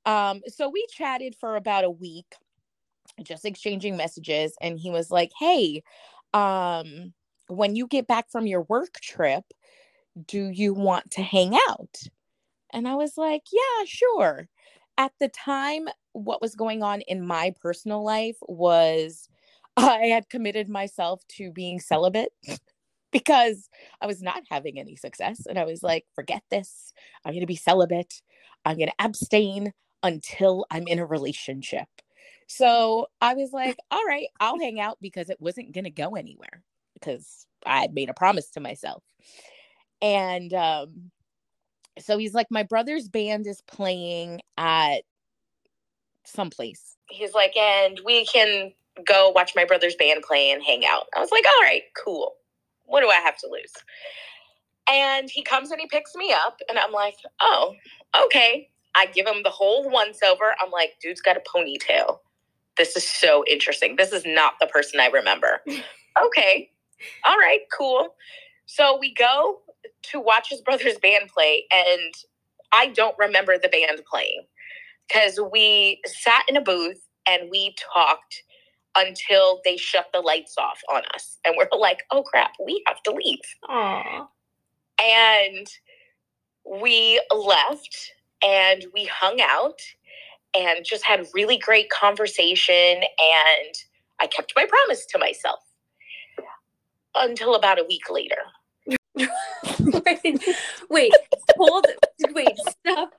Um, 0.05 0.41
so 0.47 0.69
we 0.69 0.85
chatted 0.91 1.35
for 1.39 1.55
about 1.55 1.83
a 1.83 1.89
week, 1.89 2.35
just 3.23 3.43
exchanging 3.43 3.97
messages, 3.97 4.55
and 4.62 4.77
he 4.79 4.91
was 4.91 5.09
like, 5.09 5.31
Hey, 5.38 5.81
um, 6.33 7.13
when 7.47 7.75
you 7.75 7.88
get 7.88 8.07
back 8.07 8.29
from 8.29 8.47
your 8.47 8.62
work 8.63 9.00
trip, 9.01 9.43
do 10.27 10.50
you 10.50 10.73
want 10.73 11.12
to 11.12 11.21
hang 11.21 11.57
out? 11.69 11.97
And 12.71 12.88
I 12.88 12.95
was 12.95 13.17
like, 13.17 13.43
yeah, 13.51 13.85
sure. 13.85 14.47
At 14.97 15.12
the 15.19 15.29
time, 15.29 15.88
what 16.13 16.41
was 16.41 16.55
going 16.55 16.83
on 16.83 17.01
in 17.01 17.25
my 17.25 17.53
personal 17.62 18.03
life 18.03 18.38
was 18.41 19.29
I 19.77 20.05
had 20.05 20.29
committed 20.29 20.69
myself 20.69 21.21
to 21.29 21.51
being 21.51 21.79
celibate 21.79 22.31
because 23.12 23.69
I 24.01 24.07
was 24.07 24.21
not 24.21 24.43
having 24.50 24.79
any 24.79 24.95
success. 24.95 25.45
And 25.47 25.57
I 25.57 25.65
was 25.65 25.83
like, 25.83 26.05
forget 26.15 26.43
this. 26.50 26.93
I'm 27.25 27.33
going 27.33 27.41
to 27.41 27.47
be 27.47 27.55
celibate. 27.55 28.21
I'm 28.65 28.77
going 28.77 28.89
to 28.89 29.05
abstain 29.05 29.73
until 30.03 30.65
I'm 30.69 30.88
in 30.88 31.00
a 31.00 31.05
relationship. 31.05 31.88
So 32.47 33.07
I 33.21 33.33
was 33.33 33.51
like, 33.51 33.77
all 33.89 34.03
right, 34.05 34.27
I'll 34.39 34.59
hang 34.59 34.79
out 34.79 34.97
because 35.01 35.29
it 35.29 35.39
wasn't 35.39 35.71
going 35.71 35.85
to 35.85 35.89
go 35.89 36.15
anywhere 36.15 36.63
because 37.03 37.45
I 37.65 37.88
made 37.91 38.10
a 38.10 38.13
promise 38.13 38.50
to 38.51 38.60
myself. 38.60 39.03
And 40.01 40.53
um, 40.53 41.12
so 42.00 42.17
he's 42.17 42.33
like, 42.33 42.48
my 42.50 42.63
brother's 42.63 43.07
band 43.07 43.48
is 43.48 43.62
playing 43.62 44.41
at 44.57 45.03
someplace. 46.25 46.98
He's 47.10 47.33
like, 47.33 47.55
and 47.55 48.00
we 48.05 48.25
can 48.25 48.74
go 49.05 49.29
watch 49.29 49.53
my 49.55 49.65
brother's 49.65 49.95
band 49.95 50.24
play 50.24 50.51
and 50.51 50.63
hang 50.63 50.86
out. 50.86 51.05
I 51.15 51.19
was 51.19 51.31
like, 51.31 51.45
all 51.45 51.62
right, 51.62 51.83
cool. 52.03 52.33
What 52.86 53.01
do 53.01 53.10
I 53.10 53.15
have 53.15 53.38
to 53.39 53.48
lose? 53.48 53.74
And 54.89 55.29
he 55.29 55.41
comes 55.41 55.72
and 55.72 55.79
he 55.79 55.88
picks 55.88 56.13
me 56.15 56.33
up, 56.33 56.60
and 56.67 56.77
I'm 56.77 56.91
like, 56.91 57.15
oh, 57.39 57.74
okay. 58.25 58.69
I 58.95 59.07
give 59.07 59.25
him 59.25 59.41
the 59.43 59.50
whole 59.50 59.89
once 59.89 60.22
over. 60.22 60.53
I'm 60.62 60.69
like, 60.69 60.95
dude's 61.01 61.22
got 61.22 61.38
a 61.38 61.41
ponytail. 61.41 62.19
This 62.77 62.95
is 62.98 63.07
so 63.07 63.43
interesting. 63.48 63.95
This 63.95 64.12
is 64.12 64.25
not 64.25 64.53
the 64.60 64.67
person 64.67 65.00
I 65.00 65.07
remember. 65.07 65.62
okay. 66.25 66.69
All 67.25 67.38
right, 67.38 67.62
cool. 67.75 68.15
So 68.65 68.98
we 69.00 69.13
go 69.13 69.60
to 70.03 70.19
watch 70.19 70.50
his 70.50 70.62
brother's 70.62 70.98
band 70.98 71.29
play, 71.33 71.65
and 71.72 72.13
I 72.72 72.88
don't 72.88 73.15
remember 73.19 73.57
the 73.57 73.69
band 73.69 74.01
playing 74.10 74.45
because 75.07 75.39
we 75.51 76.01
sat 76.05 76.43
in 76.48 76.57
a 76.57 76.62
booth 76.62 77.07
and 77.27 77.50
we 77.51 77.75
talked 77.93 78.43
until 78.95 79.60
they 79.63 79.77
shut 79.77 80.07
the 80.13 80.19
lights 80.19 80.55
off 80.57 80.79
on 80.93 81.03
us. 81.13 81.39
And 81.45 81.55
we're 81.57 81.67
like, 81.77 82.03
oh 82.12 82.24
crap, 82.24 82.51
we 82.63 82.83
have 82.88 83.01
to 83.03 83.12
leave. 83.12 83.39
Aww. 83.69 84.27
And 85.01 85.67
we 86.79 87.22
left 87.36 88.13
and 88.43 88.86
we 88.93 89.05
hung 89.05 89.41
out 89.41 89.79
and 90.55 90.86
just 90.86 91.03
had 91.03 91.27
really 91.33 91.57
great 91.57 91.89
conversation. 91.89 92.75
And 92.98 93.75
I 94.19 94.27
kept 94.27 94.53
my 94.55 94.65
promise 94.65 95.05
to 95.07 95.17
myself 95.17 95.60
until 97.15 97.55
about 97.55 97.79
a 97.79 97.84
week 97.84 98.10
later. 98.10 98.38
wait, 99.15 100.43
wait, 100.89 101.13
hold, 101.58 101.86
wait, 102.34 102.58
stop. 102.58 103.13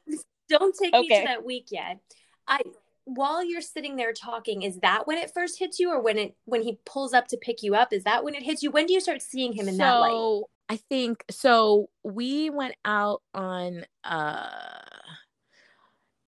Don't 0.49 0.75
take 0.81 0.95
okay. 0.95 1.09
me 1.09 1.21
to 1.21 1.25
that 1.27 1.45
week 1.45 1.67
yet. 1.71 2.01
I 2.47 2.61
while 3.05 3.45
you're 3.45 3.61
sitting 3.61 3.97
there 3.97 4.13
talking, 4.13 4.63
is 4.63 4.79
that 4.81 5.07
when 5.07 5.19
it 5.19 5.31
first 5.33 5.59
hits 5.59 5.79
you, 5.79 5.91
or 5.91 6.01
when 6.01 6.19
it 6.19 6.35
when 6.45 6.63
he 6.63 6.79
pulls 6.85 7.13
up 7.13 7.29
to 7.29 7.37
pick 7.37 7.63
you 7.63 7.75
up? 7.75 7.93
Is 7.93 8.05
that 8.05 8.25
when 8.25 8.35
it 8.35 8.43
hits 8.43 8.63
you? 8.63 8.71
When 8.71 8.87
do 8.87 8.93
you 8.93 9.01
start 9.01 9.23
seeing 9.23 9.53
him 9.53 9.69
in 9.69 9.75
so, 9.75 9.79
that 9.79 9.99
light? 9.99 10.43
I 10.69 10.77
think 10.89 11.25
so. 11.31 11.89
We 12.03 12.51
went 12.51 12.75
out 12.85 13.23
on 13.35 13.85
uh 14.03 14.49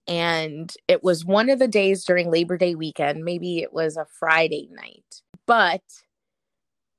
and 0.09 0.73
it 0.89 1.05
was 1.05 1.25
one 1.25 1.49
of 1.49 1.59
the 1.59 1.69
days 1.69 2.05
during 2.05 2.31
Labor 2.31 2.59
Day 2.59 2.75
weekend. 2.75 3.25
Maybe 3.25 3.59
it 3.59 3.73
was 3.73 3.97
a 3.97 4.07
Friday 4.19 4.69
night, 4.73 5.23
but 5.47 5.83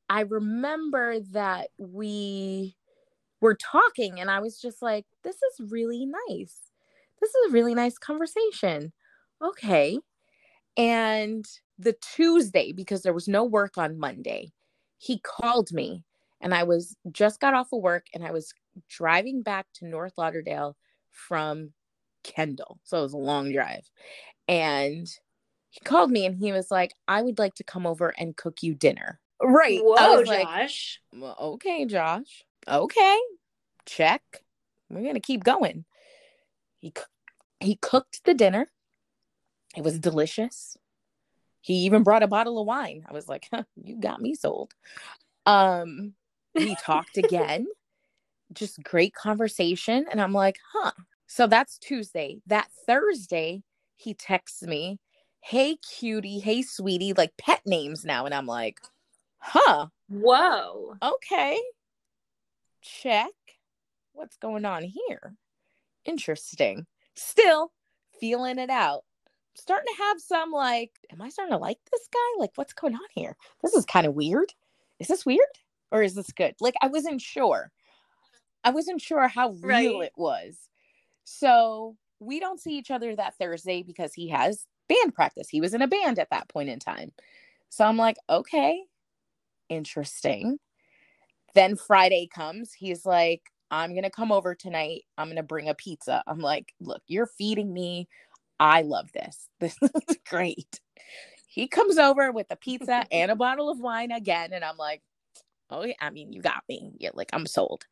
I 0.09 0.21
remember 0.21 1.19
that 1.31 1.69
we 1.77 2.75
were 3.41 3.55
talking 3.55 4.19
and 4.19 4.29
I 4.29 4.39
was 4.39 4.59
just 4.59 4.81
like, 4.81 5.05
this 5.23 5.35
is 5.35 5.71
really 5.71 6.05
nice. 6.05 6.57
This 7.21 7.29
is 7.29 7.49
a 7.49 7.53
really 7.53 7.75
nice 7.75 7.97
conversation. 7.97 8.93
Okay. 9.41 9.99
And 10.77 11.45
the 11.77 11.95
Tuesday, 12.01 12.71
because 12.71 13.01
there 13.03 13.13
was 13.13 13.27
no 13.27 13.43
work 13.43 13.77
on 13.77 13.99
Monday, 13.99 14.51
he 14.97 15.19
called 15.19 15.71
me 15.71 16.03
and 16.41 16.53
I 16.53 16.63
was 16.63 16.95
just 17.11 17.39
got 17.39 17.53
off 17.53 17.73
of 17.73 17.81
work 17.81 18.07
and 18.13 18.23
I 18.23 18.31
was 18.31 18.53
driving 18.89 19.41
back 19.41 19.67
to 19.75 19.87
North 19.87 20.13
Lauderdale 20.17 20.75
from 21.11 21.71
Kendall. 22.23 22.79
So 22.83 22.99
it 22.99 23.03
was 23.03 23.13
a 23.13 23.17
long 23.17 23.51
drive. 23.51 23.89
And 24.47 25.07
he 25.69 25.79
called 25.81 26.11
me 26.11 26.25
and 26.25 26.35
he 26.35 26.51
was 26.51 26.69
like, 26.69 26.93
I 27.07 27.21
would 27.21 27.39
like 27.39 27.55
to 27.55 27.63
come 27.63 27.87
over 27.87 28.13
and 28.17 28.35
cook 28.35 28.61
you 28.61 28.73
dinner. 28.73 29.19
Right. 29.43 29.81
Whoa, 29.83 30.23
Josh. 30.23 30.99
Like, 31.11 31.21
well, 31.21 31.35
okay, 31.39 31.85
Josh. 31.85 32.45
Okay. 32.67 33.19
Check. 33.85 34.21
We're 34.89 35.01
going 35.01 35.15
to 35.15 35.19
keep 35.19 35.43
going. 35.43 35.85
He 36.79 36.93
he 37.59 37.75
cooked 37.75 38.23
the 38.25 38.33
dinner. 38.33 38.71
It 39.75 39.83
was 39.83 39.99
delicious. 39.99 40.77
He 41.61 41.73
even 41.85 42.03
brought 42.03 42.23
a 42.23 42.27
bottle 42.27 42.59
of 42.59 42.67
wine. 42.67 43.05
I 43.09 43.13
was 43.13 43.27
like, 43.27 43.47
huh, 43.51 43.63
"You 43.75 43.99
got 43.99 44.21
me 44.21 44.33
sold." 44.35 44.73
Um 45.45 46.13
we 46.55 46.75
talked 46.83 47.17
again. 47.17 47.67
Just 48.53 48.83
great 48.83 49.13
conversation 49.13 50.05
and 50.11 50.21
I'm 50.21 50.33
like, 50.33 50.57
"Huh." 50.73 50.91
So 51.27 51.47
that's 51.47 51.77
Tuesday. 51.77 52.41
That 52.47 52.67
Thursday, 52.85 53.63
he 53.95 54.13
texts 54.13 54.61
me, 54.61 54.99
"Hey 55.41 55.77
cutie, 55.77 56.39
hey 56.39 56.61
sweetie," 56.61 57.13
like 57.13 57.35
pet 57.37 57.61
names 57.65 58.05
now 58.05 58.25
and 58.25 58.33
I'm 58.33 58.45
like, 58.45 58.79
Huh. 59.45 59.87
Whoa. 60.07 60.95
Okay. 61.03 61.61
Check. 62.81 63.31
What's 64.13 64.37
going 64.37 64.63
on 64.63 64.83
here? 64.83 65.35
Interesting. 66.05 66.85
Still 67.15 67.73
feeling 68.21 68.57
it 68.57 68.69
out. 68.69 69.03
Starting 69.55 69.93
to 69.93 70.03
have 70.03 70.21
some 70.21 70.51
like, 70.51 70.91
am 71.11 71.21
I 71.21 71.27
starting 71.27 71.51
to 71.51 71.57
like 71.59 71.77
this 71.91 72.07
guy? 72.11 72.39
Like, 72.39 72.51
what's 72.55 72.71
going 72.71 72.95
on 72.95 73.01
here? 73.13 73.35
This 73.61 73.73
is 73.73 73.85
kind 73.85 74.07
of 74.07 74.13
weird. 74.13 74.53
Is 74.99 75.09
this 75.09 75.25
weird 75.25 75.41
or 75.91 76.01
is 76.01 76.15
this 76.15 76.31
good? 76.31 76.55
Like, 76.61 76.75
I 76.81 76.87
wasn't 76.87 77.19
sure. 77.19 77.69
I 78.63 78.71
wasn't 78.71 79.01
sure 79.01 79.27
how 79.27 79.49
real 79.61 79.99
right. 79.99 80.05
it 80.07 80.13
was. 80.15 80.57
So 81.25 81.97
we 82.19 82.39
don't 82.39 82.61
see 82.61 82.77
each 82.77 82.91
other 82.91 83.13
that 83.13 83.37
Thursday 83.37 83.83
because 83.83 84.13
he 84.13 84.29
has 84.29 84.65
band 84.87 85.13
practice. 85.13 85.49
He 85.49 85.59
was 85.59 85.73
in 85.73 85.81
a 85.81 85.87
band 85.87 86.17
at 86.17 86.29
that 86.29 86.47
point 86.47 86.69
in 86.69 86.79
time. 86.79 87.11
So 87.67 87.83
I'm 87.83 87.97
like, 87.97 88.15
okay, 88.29 88.83
interesting. 89.69 90.59
Then 91.55 91.75
Friday 91.75 92.29
comes. 92.33 92.73
He's 92.73 93.05
like, 93.05 93.41
I'm 93.71 93.91
going 93.91 94.03
to 94.03 94.09
come 94.09 94.31
over 94.31 94.55
tonight. 94.55 95.03
I'm 95.17 95.27
going 95.27 95.37
to 95.37 95.43
bring 95.43 95.69
a 95.69 95.73
pizza. 95.73 96.23
I'm 96.27 96.39
like, 96.39 96.73
look, 96.79 97.01
you're 97.07 97.25
feeding 97.25 97.73
me. 97.73 98.07
I 98.59 98.81
love 98.81 99.11
this. 99.13 99.49
This 99.59 99.77
is 99.81 100.17
great. 100.29 100.79
He 101.47 101.67
comes 101.67 101.97
over 101.97 102.31
with 102.31 102.47
a 102.49 102.55
pizza 102.55 103.05
and 103.11 103.31
a 103.31 103.35
bottle 103.35 103.69
of 103.69 103.79
wine 103.79 104.11
again. 104.11 104.53
And 104.53 104.63
I'm 104.63 104.77
like, 104.77 105.01
oh 105.69 105.83
yeah, 105.83 105.93
I 106.01 106.09
mean, 106.09 106.33
you 106.33 106.41
got 106.41 106.63
me. 106.67 106.91
Yeah, 106.99 107.11
like 107.13 107.29
I'm 107.33 107.45
sold. 107.45 107.85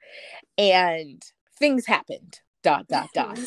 And 0.58 1.22
things 1.58 1.86
happened. 1.86 2.40
Dot 2.64 2.88
dot 2.88 3.10
dot. 3.14 3.40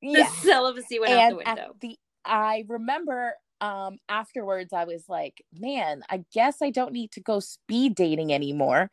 yeah. 0.00 0.26
celibacy 0.28 0.98
went 0.98 1.12
and 1.12 1.20
out 1.20 1.28
the 1.30 1.36
window. 1.36 1.76
The 1.80 1.98
I 2.24 2.64
remember 2.68 3.34
um 3.62 3.96
afterwards 4.10 4.74
I 4.74 4.84
was 4.84 5.04
like, 5.08 5.42
man, 5.58 6.02
I 6.10 6.24
guess 6.34 6.60
I 6.60 6.70
don't 6.70 6.92
need 6.92 7.12
to 7.12 7.20
go 7.20 7.40
speed 7.40 7.94
dating 7.94 8.32
anymore. 8.34 8.90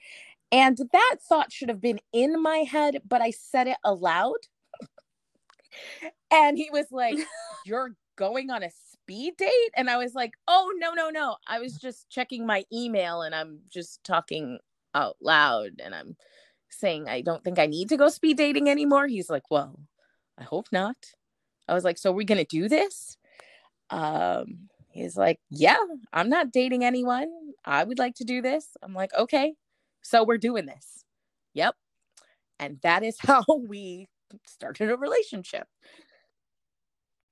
And 0.52 0.78
that 0.94 1.18
thought 1.28 1.52
should 1.52 1.70
have 1.70 1.82
been 1.82 2.00
in 2.14 2.42
my 2.42 2.60
head, 2.60 3.02
but 3.08 3.22
I 3.22 3.32
said 3.32 3.68
it 3.68 3.78
aloud. 3.84 4.38
and 6.32 6.58
he 6.58 6.70
was 6.72 6.88
like, 6.92 7.18
You're 7.66 7.96
going 8.16 8.50
on 8.50 8.64
a 8.64 8.70
speed 8.92 9.36
date? 9.38 9.72
And 9.76 9.90
I 9.90 9.98
was 9.98 10.14
like, 10.16 10.34
Oh, 10.48 10.72
no, 10.78 10.94
no, 10.94 11.10
no. 11.10 11.38
I 11.48 11.60
was 11.60 11.76
just 11.78 12.10
checking 12.10 12.46
my 12.46 12.64
email 12.74 13.22
and 13.22 13.36
I'm 13.36 13.60
just 13.70 14.04
talking 14.04 14.60
out 14.96 15.18
loud 15.22 15.82
and 15.84 15.94
I'm 15.94 16.16
saying, 16.70 17.08
I 17.10 17.22
don't 17.22 17.44
think 17.44 17.60
I 17.60 17.68
need 17.68 17.90
to 17.90 17.98
go 17.98 18.10
speed 18.10 18.38
dating 18.38 18.70
anymore. 18.70 19.08
He's 19.08 19.30
like, 19.30 19.50
Well, 19.52 19.80
I 20.38 20.44
hope 20.44 20.68
not. 20.72 20.98
I 21.68 21.74
was 21.74 21.84
like, 21.84 21.98
So 21.98 22.12
are 22.12 22.14
we 22.14 22.26
going 22.26 22.40
to 22.40 22.46
do 22.46 22.68
this? 22.70 23.18
Um, 23.90 24.70
he's 24.90 25.18
like, 25.18 25.40
Yeah, 25.50 25.78
I'm 26.14 26.30
not 26.30 26.52
dating 26.52 26.84
anyone. 26.84 27.30
I 27.66 27.84
would 27.84 28.00
like 28.00 28.16
to 28.16 28.24
do 28.24 28.42
this. 28.42 28.68
I'm 28.82 28.94
like, 28.94 29.12
Okay, 29.18 29.54
so 30.02 30.24
we're 30.24 30.38
doing 30.38 30.66
this. 30.66 31.04
Yep. 31.54 31.76
And 32.60 32.80
that 32.82 33.04
is 33.04 33.18
how 33.20 33.44
we 33.68 34.08
started 34.46 34.92
a 34.92 34.98
relationship. 34.98 35.68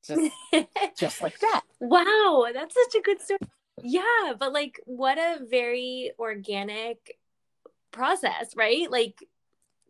Just, 0.05 0.31
just 0.97 1.21
like 1.21 1.39
that. 1.39 1.61
Wow, 1.79 2.47
that's 2.53 2.73
such 2.73 2.95
a 2.99 3.03
good 3.03 3.21
story. 3.21 3.39
Yeah, 3.83 4.33
but 4.39 4.53
like 4.53 4.79
what 4.85 5.17
a 5.17 5.39
very 5.45 6.11
organic 6.17 7.17
process, 7.91 8.55
right? 8.55 8.89
Like 8.89 9.19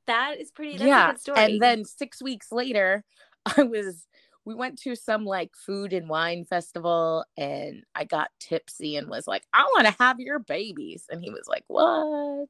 that 0.08 0.40
is 0.40 0.52
pretty 0.52 0.84
yeah. 0.84 1.14
And 1.36 1.62
then 1.62 1.86
six 1.86 2.22
weeks 2.22 2.52
later, 2.52 3.04
I 3.58 3.64
was 3.64 4.08
we 4.48 4.56
went 4.56 4.80
to 4.80 4.96
some 4.96 5.25
like 5.25 5.51
food 5.58 5.92
and 5.92 6.08
wine 6.08 6.46
festival 6.46 7.25
and 7.36 7.84
I 7.94 8.06
got 8.06 8.30
tipsy 8.39 8.96
and 8.96 9.10
was 9.10 9.27
like, 9.27 9.44
I 9.54 9.63
want 9.75 9.88
to 9.88 9.96
have 10.01 10.22
your 10.22 10.39
babies. 10.39 11.04
And 11.10 11.22
he 11.22 11.30
was 11.30 11.50
like, 11.50 11.66
What? 11.68 12.48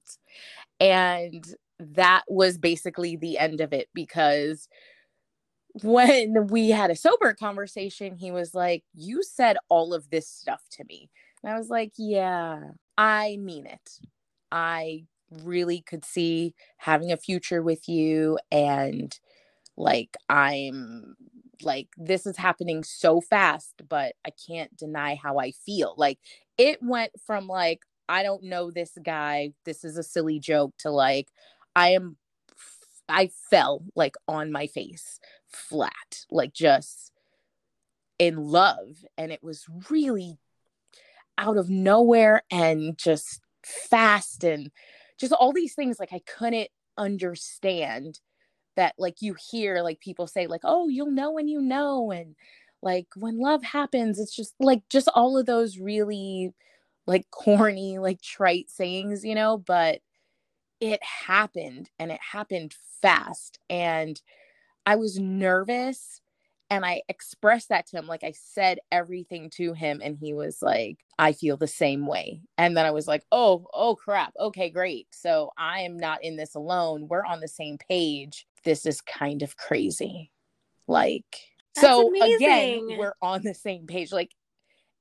And 0.80 1.44
that 1.80 2.22
was 2.28 2.60
basically 2.60 3.16
the 3.16 3.40
end 3.40 3.62
of 3.62 3.74
it 3.74 3.90
because 3.96 4.70
when 5.82 6.46
we 6.48 6.70
had 6.70 6.92
a 6.92 6.96
sober 6.96 7.34
conversation, 7.34 8.16
he 8.16 8.30
was 8.30 8.54
like, 8.54 8.84
You 8.94 9.24
said 9.24 9.58
all 9.68 9.96
of 9.96 10.12
this 10.12 10.30
stuff 10.30 10.62
to 10.74 10.84
me. 10.84 11.10
And 11.44 11.52
I 11.52 11.58
was 11.58 11.70
like, 11.70 11.94
Yeah, 11.98 12.60
I 12.96 13.38
mean 13.42 13.66
it. 13.66 14.00
I 14.52 15.06
really 15.32 15.82
could 15.82 16.06
see 16.06 16.54
having 16.78 17.12
a 17.12 17.18
future 17.18 17.64
with 17.64 17.90
you 17.90 18.38
and 18.52 19.20
like 19.78 20.18
I'm 20.30 21.16
like 21.64 21.88
this 21.98 22.26
is 22.26 22.38
happening 22.38 22.84
so 22.84 23.22
fast 23.22 23.74
but 23.90 24.16
i 24.26 24.30
can't 24.48 24.76
deny 24.76 25.16
how 25.16 25.40
i 25.40 25.52
feel. 25.52 25.94
Like 25.98 26.20
it 26.58 26.80
went 26.82 27.12
from 27.26 27.48
like 27.48 27.82
i 28.10 28.24
don't 28.24 28.44
know 28.44 28.72
this 28.72 28.98
guy 29.04 29.52
this 29.66 29.84
is 29.84 29.98
a 29.98 30.04
silly 30.04 30.40
joke 30.40 30.74
to 30.80 30.90
like 30.90 31.28
i 31.76 31.90
am 31.90 32.18
i 33.10 33.30
fell 33.50 33.84
like 33.96 34.16
on 34.28 34.52
my 34.52 34.68
face 34.68 35.20
flat 35.48 36.26
like 36.32 36.54
just 36.54 37.12
in 38.20 38.38
love. 38.38 39.06
And 39.18 39.32
it 39.32 39.44
was 39.44 39.66
really 39.90 40.38
out 41.38 41.58
of 41.58 41.70
nowhere 41.70 42.44
and 42.50 42.98
just 42.98 43.42
fast 43.64 44.44
and 44.44 44.72
just 45.20 45.34
all 45.34 45.52
these 45.52 45.76
things 45.76 46.00
like 46.00 46.14
i 46.14 46.22
couldn't 46.26 46.70
understand 46.98 48.20
that 48.78 48.96
like 48.98 49.22
you 49.22 49.36
hear 49.52 49.82
like 49.82 50.00
people 50.00 50.28
say 50.28 50.48
like 50.48 50.62
oh 50.64 50.88
you'll 50.88 51.12
know 51.12 51.32
when 51.32 51.50
you 51.50 51.60
know 51.62 52.12
and 52.12 52.36
like 52.82 53.08
when 53.16 53.40
love 53.40 53.64
happens 53.64 54.20
it's 54.20 54.36
just 54.36 54.54
like 54.60 54.82
just 54.90 55.10
all 55.14 55.38
of 55.38 55.46
those 55.46 55.78
really 55.78 56.54
like 57.06 57.26
corny 57.32 58.00
like 58.00 58.22
trite 58.22 58.70
sayings 58.70 59.26
you 59.26 59.36
know 59.36 59.58
but 59.58 60.00
it 60.80 61.04
happened 61.04 61.90
and 62.00 62.12
it 62.12 62.20
happened 62.32 62.74
fast 63.02 63.60
and 63.70 64.22
i 64.86 64.96
was 64.96 65.20
nervous 65.20 66.22
and 66.70 66.86
i 66.86 67.02
expressed 67.10 67.70
that 67.70 67.88
to 67.88 67.98
him 67.98 68.08
like 68.08 68.24
i 68.24 68.32
said 68.32 68.80
everything 68.92 69.50
to 69.50 69.74
him 69.74 70.02
and 70.04 70.18
he 70.18 70.34
was 70.34 70.62
like 70.62 70.98
i 71.18 71.32
feel 71.32 71.58
the 71.58 71.68
same 71.68 72.06
way 72.06 72.42
and 72.58 72.76
then 72.76 72.86
i 72.86 72.92
was 72.92 73.08
like 73.08 73.24
oh 73.32 73.68
oh 73.74 73.96
crap 73.96 74.34
okay 74.40 74.70
great 74.70 75.08
so 75.12 75.52
i 75.58 75.80
am 75.82 75.98
not 75.98 76.24
in 76.24 76.36
this 76.36 76.56
alone 76.56 77.08
we're 77.08 77.26
on 77.26 77.40
the 77.40 77.48
same 77.48 77.78
page 77.78 78.46
this 78.68 78.86
is 78.86 79.00
kind 79.00 79.42
of 79.44 79.56
crazy. 79.56 80.30
Like, 80.90 81.26
That's 81.74 81.88
so 81.88 82.10
amazing. 82.10 82.36
again, 82.36 82.98
we're 82.98 83.16
on 83.22 83.42
the 83.44 83.54
same 83.54 83.88
page. 83.88 84.12
Like, 84.12 84.36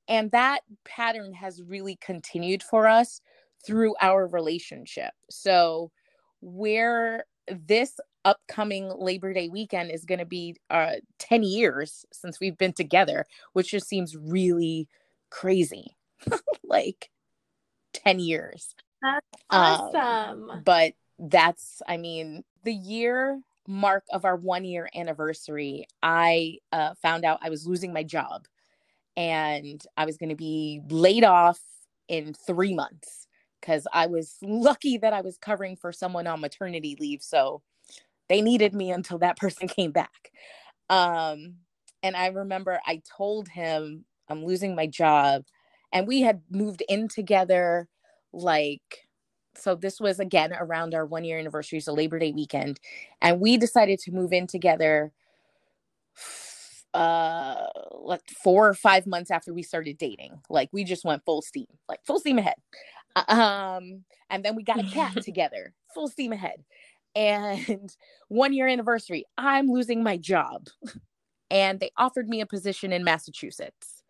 and 0.06 0.30
that 0.30 0.60
pattern 0.84 1.32
has 1.32 1.60
really 1.60 1.98
continued 2.00 2.62
for 2.62 2.86
us 2.86 3.20
through 3.66 3.96
our 4.00 4.28
relationship. 4.28 5.12
So, 5.30 5.90
where 6.40 7.24
this 7.48 7.98
upcoming 8.26 8.92
Labor 8.98 9.32
Day 9.32 9.48
weekend 9.48 9.90
is 9.90 10.04
going 10.04 10.18
to 10.18 10.26
be 10.26 10.56
uh, 10.68 10.96
10 11.20 11.44
years 11.44 12.04
since 12.12 12.40
we've 12.40 12.58
been 12.58 12.72
together, 12.72 13.24
which 13.52 13.70
just 13.70 13.88
seems 13.88 14.16
really 14.16 14.88
crazy. 15.30 15.96
like 16.64 17.10
10 17.94 18.18
years. 18.18 18.74
That's 19.00 19.44
awesome. 19.48 20.50
Um, 20.50 20.62
but 20.64 20.94
that's, 21.18 21.80
I 21.86 21.96
mean, 21.96 22.44
the 22.64 22.74
year 22.74 23.40
mark 23.68 24.04
of 24.12 24.24
our 24.24 24.36
one 24.36 24.64
year 24.64 24.88
anniversary, 24.94 25.86
I 26.02 26.58
uh, 26.72 26.94
found 27.00 27.24
out 27.24 27.38
I 27.42 27.50
was 27.50 27.66
losing 27.66 27.92
my 27.92 28.02
job 28.02 28.46
and 29.16 29.82
I 29.96 30.04
was 30.04 30.16
going 30.16 30.30
to 30.30 30.36
be 30.36 30.80
laid 30.88 31.24
off 31.24 31.60
in 32.08 32.34
three 32.34 32.74
months 32.74 33.26
because 33.60 33.86
I 33.92 34.06
was 34.06 34.36
lucky 34.42 34.98
that 34.98 35.12
I 35.12 35.20
was 35.20 35.38
covering 35.38 35.76
for 35.76 35.92
someone 35.92 36.26
on 36.26 36.40
maternity 36.40 36.96
leave. 36.98 37.22
So 37.22 37.62
they 38.28 38.42
needed 38.42 38.74
me 38.74 38.90
until 38.90 39.18
that 39.18 39.38
person 39.38 39.68
came 39.76 39.92
back. 39.92 40.30
Um, 40.88 41.56
and 42.02 42.16
I 42.16 42.28
remember 42.28 42.80
I 42.86 43.02
told 43.16 43.48
him 43.48 44.04
I'm 44.28 44.44
losing 44.44 44.74
my 44.74 44.86
job, 44.86 45.44
and 45.92 46.06
we 46.06 46.20
had 46.20 46.42
moved 46.50 46.82
in 46.88 47.08
together 47.08 47.88
like 48.32 49.06
so 49.56 49.74
this 49.74 50.00
was 50.00 50.20
again 50.20 50.52
around 50.52 50.94
our 50.94 51.06
one 51.06 51.24
year 51.24 51.38
anniversary, 51.38 51.80
so 51.80 51.92
Labor 51.92 52.18
Day 52.18 52.32
weekend, 52.32 52.78
and 53.22 53.40
we 53.40 53.56
decided 53.56 53.98
to 54.00 54.12
move 54.12 54.32
in 54.32 54.46
together. 54.46 55.12
Uh, 56.94 57.66
like 57.92 58.22
four 58.42 58.66
or 58.66 58.72
five 58.72 59.06
months 59.06 59.30
after 59.30 59.52
we 59.52 59.62
started 59.62 59.98
dating, 59.98 60.40
like 60.48 60.70
we 60.72 60.82
just 60.82 61.04
went 61.04 61.22
full 61.26 61.42
steam, 61.42 61.66
like 61.90 62.00
full 62.06 62.18
steam 62.18 62.38
ahead. 62.38 62.54
Uh, 63.14 63.34
um, 63.78 64.04
and 64.30 64.42
then 64.42 64.56
we 64.56 64.62
got 64.62 64.80
a 64.80 64.84
cat 64.84 65.12
together, 65.22 65.74
full 65.92 66.08
steam 66.08 66.32
ahead. 66.32 66.64
And 67.16 67.96
one 68.28 68.52
year 68.52 68.68
anniversary, 68.68 69.24
I'm 69.38 69.68
losing 69.68 70.04
my 70.04 70.18
job, 70.18 70.68
and 71.50 71.80
they 71.80 71.90
offered 71.96 72.28
me 72.28 72.40
a 72.40 72.46
position 72.46 72.92
in 72.92 73.04
Massachusetts, 73.04 74.04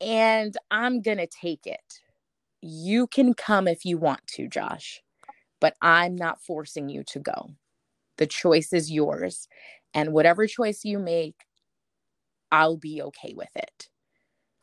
and 0.00 0.56
I'm 0.70 1.02
gonna 1.02 1.26
take 1.26 1.66
it 1.66 2.00
you 2.60 3.06
can 3.06 3.34
come 3.34 3.68
if 3.68 3.84
you 3.84 3.98
want 3.98 4.26
to, 4.26 4.48
Josh, 4.48 5.02
but 5.60 5.74
I'm 5.80 6.16
not 6.16 6.42
forcing 6.42 6.88
you 6.88 7.04
to 7.04 7.20
go. 7.20 7.50
The 8.16 8.26
choice 8.26 8.72
is 8.72 8.90
yours. 8.90 9.48
And 9.94 10.12
whatever 10.12 10.46
choice 10.46 10.84
you 10.84 10.98
make, 10.98 11.36
I'll 12.50 12.76
be 12.76 13.00
okay 13.02 13.34
with 13.36 13.50
it. 13.54 13.88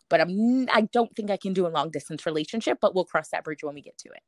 But 0.10 0.22
I'm 0.22 0.68
I 0.72 0.88
don't 0.94 1.16
think 1.16 1.32
I 1.32 1.38
can 1.38 1.54
do 1.54 1.66
a 1.66 1.70
long 1.70 1.90
distance 1.90 2.26
relationship, 2.26 2.78
but 2.82 2.94
we'll 2.94 3.06
cross 3.06 3.30
that 3.30 3.44
bridge 3.44 3.64
when 3.64 3.76
we 3.76 3.82
get 3.82 3.98
to 4.00 4.10
it. 4.10 4.22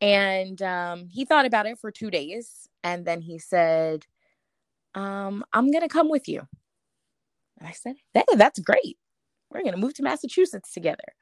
And 0.00 0.60
um, 0.62 1.08
he 1.08 1.24
thought 1.24 1.46
about 1.46 1.66
it 1.66 1.78
for 1.78 1.90
two 1.90 2.10
days, 2.10 2.68
and 2.82 3.04
then 3.04 3.20
he 3.20 3.38
said, 3.38 4.06
um, 4.94 5.44
"I'm 5.52 5.70
gonna 5.70 5.88
come 5.88 6.08
with 6.08 6.28
you." 6.28 6.46
And 7.58 7.68
I 7.68 7.72
said, 7.72 7.96
"Hey, 8.14 8.24
that's 8.34 8.58
great. 8.58 8.96
We're 9.50 9.62
gonna 9.62 9.76
move 9.76 9.94
to 9.94 10.02
Massachusetts 10.02 10.72
together." 10.72 11.14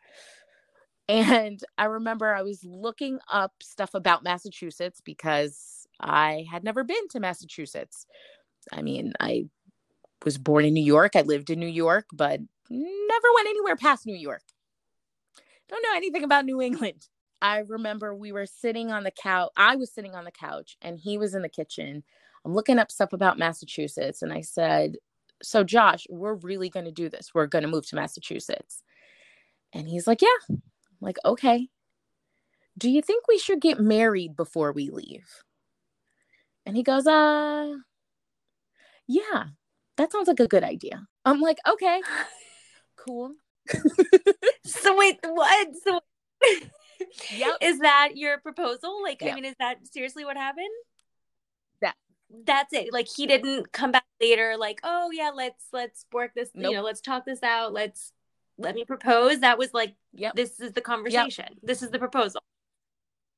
And 1.09 1.61
I 1.79 1.87
remember 1.87 2.35
I 2.35 2.43
was 2.43 2.63
looking 2.65 3.19
up 3.33 3.53
stuff 3.63 3.95
about 3.95 4.23
Massachusetts 4.23 5.01
because 5.03 5.87
I 6.01 6.45
had 6.51 6.65
never 6.65 6.85
been 6.85 7.09
to 7.09 7.21
Massachusetts. 7.21 8.07
I 8.73 8.83
mean, 8.83 9.15
I 9.19 9.47
was 10.25 10.37
born 10.37 10.65
in 10.67 10.75
New 10.75 10.85
York, 10.85 11.17
I 11.17 11.23
lived 11.23 11.51
in 11.51 11.59
New 11.59 11.67
York, 11.67 12.07
but 12.13 12.41
never 12.71 13.29
went 13.35 13.49
anywhere 13.49 13.77
past 13.77 14.07
New 14.07 14.17
York. 14.17 14.43
Don't 15.69 15.83
know 15.83 15.97
anything 15.97 16.25
about 16.25 16.45
New 16.45 16.61
England. 16.61 17.09
I 17.41 17.59
remember 17.59 18.15
we 18.15 18.33
were 18.33 18.47
sitting 18.47 18.91
on 18.91 19.05
the 19.05 19.11
couch. 19.11 19.51
I 19.57 19.77
was 19.77 19.93
sitting 19.93 20.15
on 20.15 20.25
the 20.25 20.31
couch 20.31 20.77
and 20.83 20.99
he 20.99 21.19
was 21.19 21.35
in 21.35 21.43
the 21.43 21.49
kitchen. 21.49 22.03
I'm 22.45 22.55
looking 22.55 22.79
up 22.79 22.91
stuff 22.91 23.13
about 23.13 23.39
Massachusetts. 23.39 24.23
And 24.23 24.33
I 24.33 24.41
said, 24.41 24.97
So, 25.43 25.65
Josh, 25.65 26.07
we're 26.11 26.35
really 26.35 26.69
going 26.69 26.87
to 26.87 26.93
do 26.93 27.09
this. 27.09 27.31
We're 27.35 27.47
going 27.47 27.63
to 27.63 27.69
move 27.69 27.87
to 27.89 27.97
Massachusetts. 27.97 28.83
And 29.73 29.89
he's 29.89 30.07
like, 30.07 30.23
Yeah, 30.23 30.57
like, 31.01 31.19
okay. 31.25 31.69
do 32.77 32.91
you 32.91 33.03
think 33.03 33.27
we 33.29 33.39
should 33.39 33.61
get 33.61 33.81
married 33.81 34.37
before 34.37 34.73
we 34.73 34.91
leave? 34.91 35.29
And 36.67 36.77
he 36.77 36.83
goes, 36.83 37.07
uh, 37.07 37.73
yeah, 39.07 39.45
that 39.97 40.13
sounds 40.13 40.29
like 40.29 40.41
a 40.41 40.47
good 40.47 40.65
idea. 40.65 41.07
I'm 41.25 41.41
like, 41.41 41.59
okay, 41.67 42.03
cool. 42.97 43.35
so 44.65 44.97
wait, 44.97 45.19
what? 45.23 45.69
So 45.83 46.01
Yep. 47.31 47.57
is 47.61 47.79
that 47.81 48.11
your 48.17 48.39
proposal? 48.39 49.03
Like, 49.03 49.23
I 49.23 49.35
mean, 49.35 49.45
is 49.45 49.55
that 49.59 49.79
seriously 49.93 50.25
what 50.25 50.37
happened? 50.37 50.67
That- 51.81 51.97
That's 52.45 52.73
it. 52.73 52.93
Like 52.93 53.09
he 53.15 53.27
didn't 53.27 53.73
come 53.73 53.93
back 53.93 54.05
later, 54.21 54.57
like, 54.59 54.81
oh 54.85 55.11
yeah, 55.13 55.31
let's 55.35 55.65
let's 55.73 56.07
work 56.13 56.33
this, 56.35 56.51
Nope. 56.55 56.71
you 56.71 56.77
know, 56.77 56.83
let's 56.83 57.01
talk 57.01 57.25
this 57.25 57.43
out. 57.43 57.73
Let's 57.73 58.13
let 58.59 58.75
me 58.75 58.85
propose. 58.85 59.41
That 59.41 59.59
was 59.59 59.73
like 59.73 59.95
Yep. 60.15 60.35
this 60.35 60.61
is 60.61 60.73
the 60.73 60.81
conversation. 60.81 61.47
This 61.63 61.83
is 61.83 61.91
the 61.91 61.99
proposal. 61.99 62.41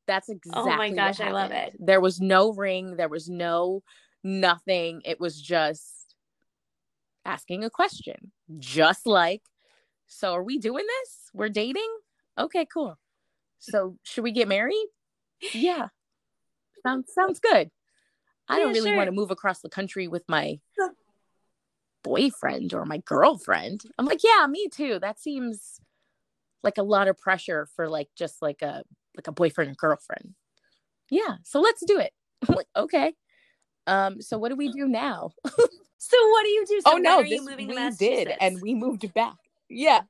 That's 0.06 0.28
exactly 0.28 0.72
Oh 0.72 0.76
my 0.76 0.90
gosh, 0.90 1.20
I 1.20 1.30
love 1.30 1.52
it. 1.52 1.76
There 1.78 2.00
was 2.00 2.20
no 2.20 2.52
ring, 2.52 2.96
there 2.96 3.08
was 3.08 3.28
no 3.28 3.82
nothing. 4.24 5.02
It 5.04 5.20
was 5.20 5.40
just 5.40 6.16
asking 7.24 7.64
a 7.64 7.70
question. 7.70 8.32
Just 8.58 9.06
like, 9.06 9.42
so 10.06 10.32
are 10.32 10.42
we 10.42 10.58
doing 10.58 10.84
this? 10.86 11.30
We're 11.32 11.48
dating? 11.48 11.88
Okay, 12.38 12.66
cool. 12.66 12.98
So 13.60 13.96
should 14.02 14.24
we 14.24 14.32
get 14.32 14.48
married? 14.48 14.86
Yeah. 15.54 15.88
Sounds 16.82 17.12
sounds 17.14 17.40
good. 17.40 17.70
I 18.48 18.58
don't 18.58 18.72
really 18.72 18.90
sure. 18.90 18.96
want 18.96 19.06
to 19.06 19.12
move 19.12 19.30
across 19.30 19.60
the 19.60 19.68
country 19.68 20.08
with 20.08 20.24
my 20.28 20.58
boyfriend 22.02 22.74
or 22.74 22.84
my 22.84 22.98
girlfriend. 22.98 23.82
I'm 23.96 24.06
like, 24.06 24.24
yeah, 24.24 24.46
me 24.48 24.68
too. 24.68 24.98
That 24.98 25.20
seems 25.20 25.80
like 26.62 26.78
a 26.78 26.82
lot 26.82 27.06
of 27.06 27.18
pressure 27.18 27.68
for 27.76 27.88
like 27.88 28.08
just 28.16 28.42
like 28.42 28.62
a 28.62 28.82
like 29.16 29.28
a 29.28 29.32
boyfriend 29.32 29.70
or 29.70 29.74
girlfriend. 29.74 30.34
Yeah, 31.10 31.36
so 31.44 31.60
let's 31.60 31.84
do 31.84 31.98
it. 31.98 32.12
I'm 32.48 32.56
like, 32.56 32.68
okay. 32.74 33.14
Um, 33.86 34.20
so 34.20 34.38
what 34.38 34.48
do 34.48 34.56
we 34.56 34.72
do 34.72 34.88
now? 34.88 35.30
So 36.02 36.16
what 36.30 36.44
do 36.44 36.48
you 36.48 36.64
do? 36.66 36.80
So 36.80 36.94
oh 36.94 36.96
no, 36.96 37.16
are 37.16 37.26
you 37.26 37.36
this 37.36 37.50
moving 37.50 37.68
we 37.68 37.90
did, 37.98 38.32
and 38.40 38.60
we 38.62 38.74
moved 38.74 39.12
back. 39.12 39.36
Yeah. 39.68 40.00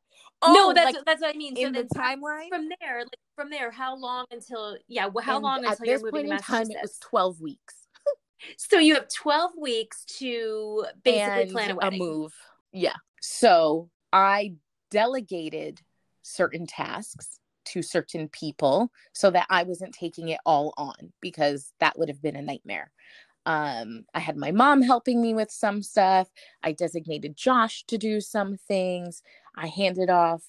No, 0.45 0.71
Oh, 0.71 0.73
that's 0.75 0.95
like 0.97 1.05
that's 1.05 1.21
what 1.21 1.35
I 1.35 1.39
mean. 1.39 1.57
So 1.57 1.63
in 1.63 1.73
the 1.73 1.81
then 1.83 1.89
timeline. 1.89 2.49
from 2.49 2.69
there, 2.81 3.01
like 3.01 3.19
from 3.37 3.51
there, 3.51 3.71
how 3.71 3.97
long 3.97 4.25
until 4.31 4.77
yeah, 4.89 5.09
wh- 5.15 5.23
how 5.23 5.37
And 5.37 5.45
long 5.45 5.65
until 5.65 5.87
you're 5.87 5.97
this 5.97 6.03
moving 6.03 6.13
point 6.13 6.27
to 6.29 6.33
in 6.35 6.39
time, 6.67 6.71
it 6.71 6.79
was 6.83 6.99
twelve 7.01 7.41
weeks. 7.41 7.75
So 8.57 8.79
you 8.79 8.95
have 8.95 9.07
12 9.15 9.51
weeks 9.61 10.03
to 10.19 10.87
basically 11.05 11.43
and 11.43 11.51
plan 11.53 11.71
a 11.73 11.75
wedding. 11.77 11.99
move. 11.99 12.33
Yeah. 12.73 12.95
So 13.21 13.91
I 14.15 14.55
delegated 14.91 15.81
certain 16.23 16.67
tasks 16.67 17.39
to 17.67 17.83
certain 17.83 18.29
people 18.31 18.91
so 19.13 19.31
that 19.31 19.47
I 19.51 19.65
wasn't 19.65 19.93
taking 19.93 20.29
it 20.31 20.41
all 20.47 20.73
on 20.79 21.13
because 21.21 21.71
that 21.81 21.99
would 21.99 22.09
have 22.09 22.23
been 22.23 22.35
a 22.35 22.41
nightmare. 22.41 22.91
Um, 23.45 24.05
I 24.15 24.21
had 24.21 24.37
my 24.39 24.53
mom 24.53 24.81
helping 24.81 25.21
me 25.21 25.35
with 25.35 25.51
some 25.51 25.83
stuff. 25.83 26.29
I 26.63 26.73
designated 26.73 27.37
Josh 27.37 27.85
to 27.89 27.99
do 27.99 28.21
some 28.23 28.57
things. 28.57 29.23
I 29.57 29.69
handed 29.69 30.11
off 30.11 30.43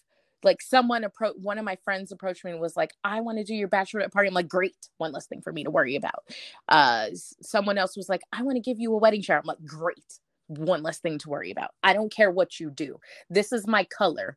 like 0.43 0.61
someone 0.61 1.03
approach 1.03 1.35
one 1.39 1.57
of 1.57 1.65
my 1.65 1.77
friends 1.83 2.11
approached 2.11 2.43
me 2.43 2.51
and 2.51 2.59
was 2.59 2.75
like, 2.75 2.91
I 3.03 3.21
want 3.21 3.37
to 3.37 3.43
do 3.43 3.53
your 3.53 3.67
bachelorette 3.67 4.11
party. 4.11 4.27
I'm 4.27 4.33
like, 4.33 4.47
great, 4.47 4.75
one 4.97 5.11
less 5.11 5.27
thing 5.27 5.41
for 5.41 5.53
me 5.53 5.63
to 5.63 5.71
worry 5.71 5.95
about. 5.95 6.23
Uh 6.67 7.07
someone 7.41 7.77
else 7.77 7.95
was 7.95 8.09
like, 8.09 8.21
I 8.33 8.43
want 8.43 8.55
to 8.55 8.61
give 8.61 8.79
you 8.79 8.93
a 8.93 8.97
wedding 8.97 9.21
shower. 9.21 9.39
I'm 9.39 9.45
like, 9.45 9.63
great, 9.65 10.19
one 10.47 10.83
less 10.83 10.99
thing 10.99 11.17
to 11.19 11.29
worry 11.29 11.51
about. 11.51 11.71
I 11.83 11.93
don't 11.93 12.11
care 12.11 12.31
what 12.31 12.59
you 12.59 12.69
do. 12.69 12.99
This 13.29 13.51
is 13.51 13.67
my 13.67 13.83
color. 13.85 14.35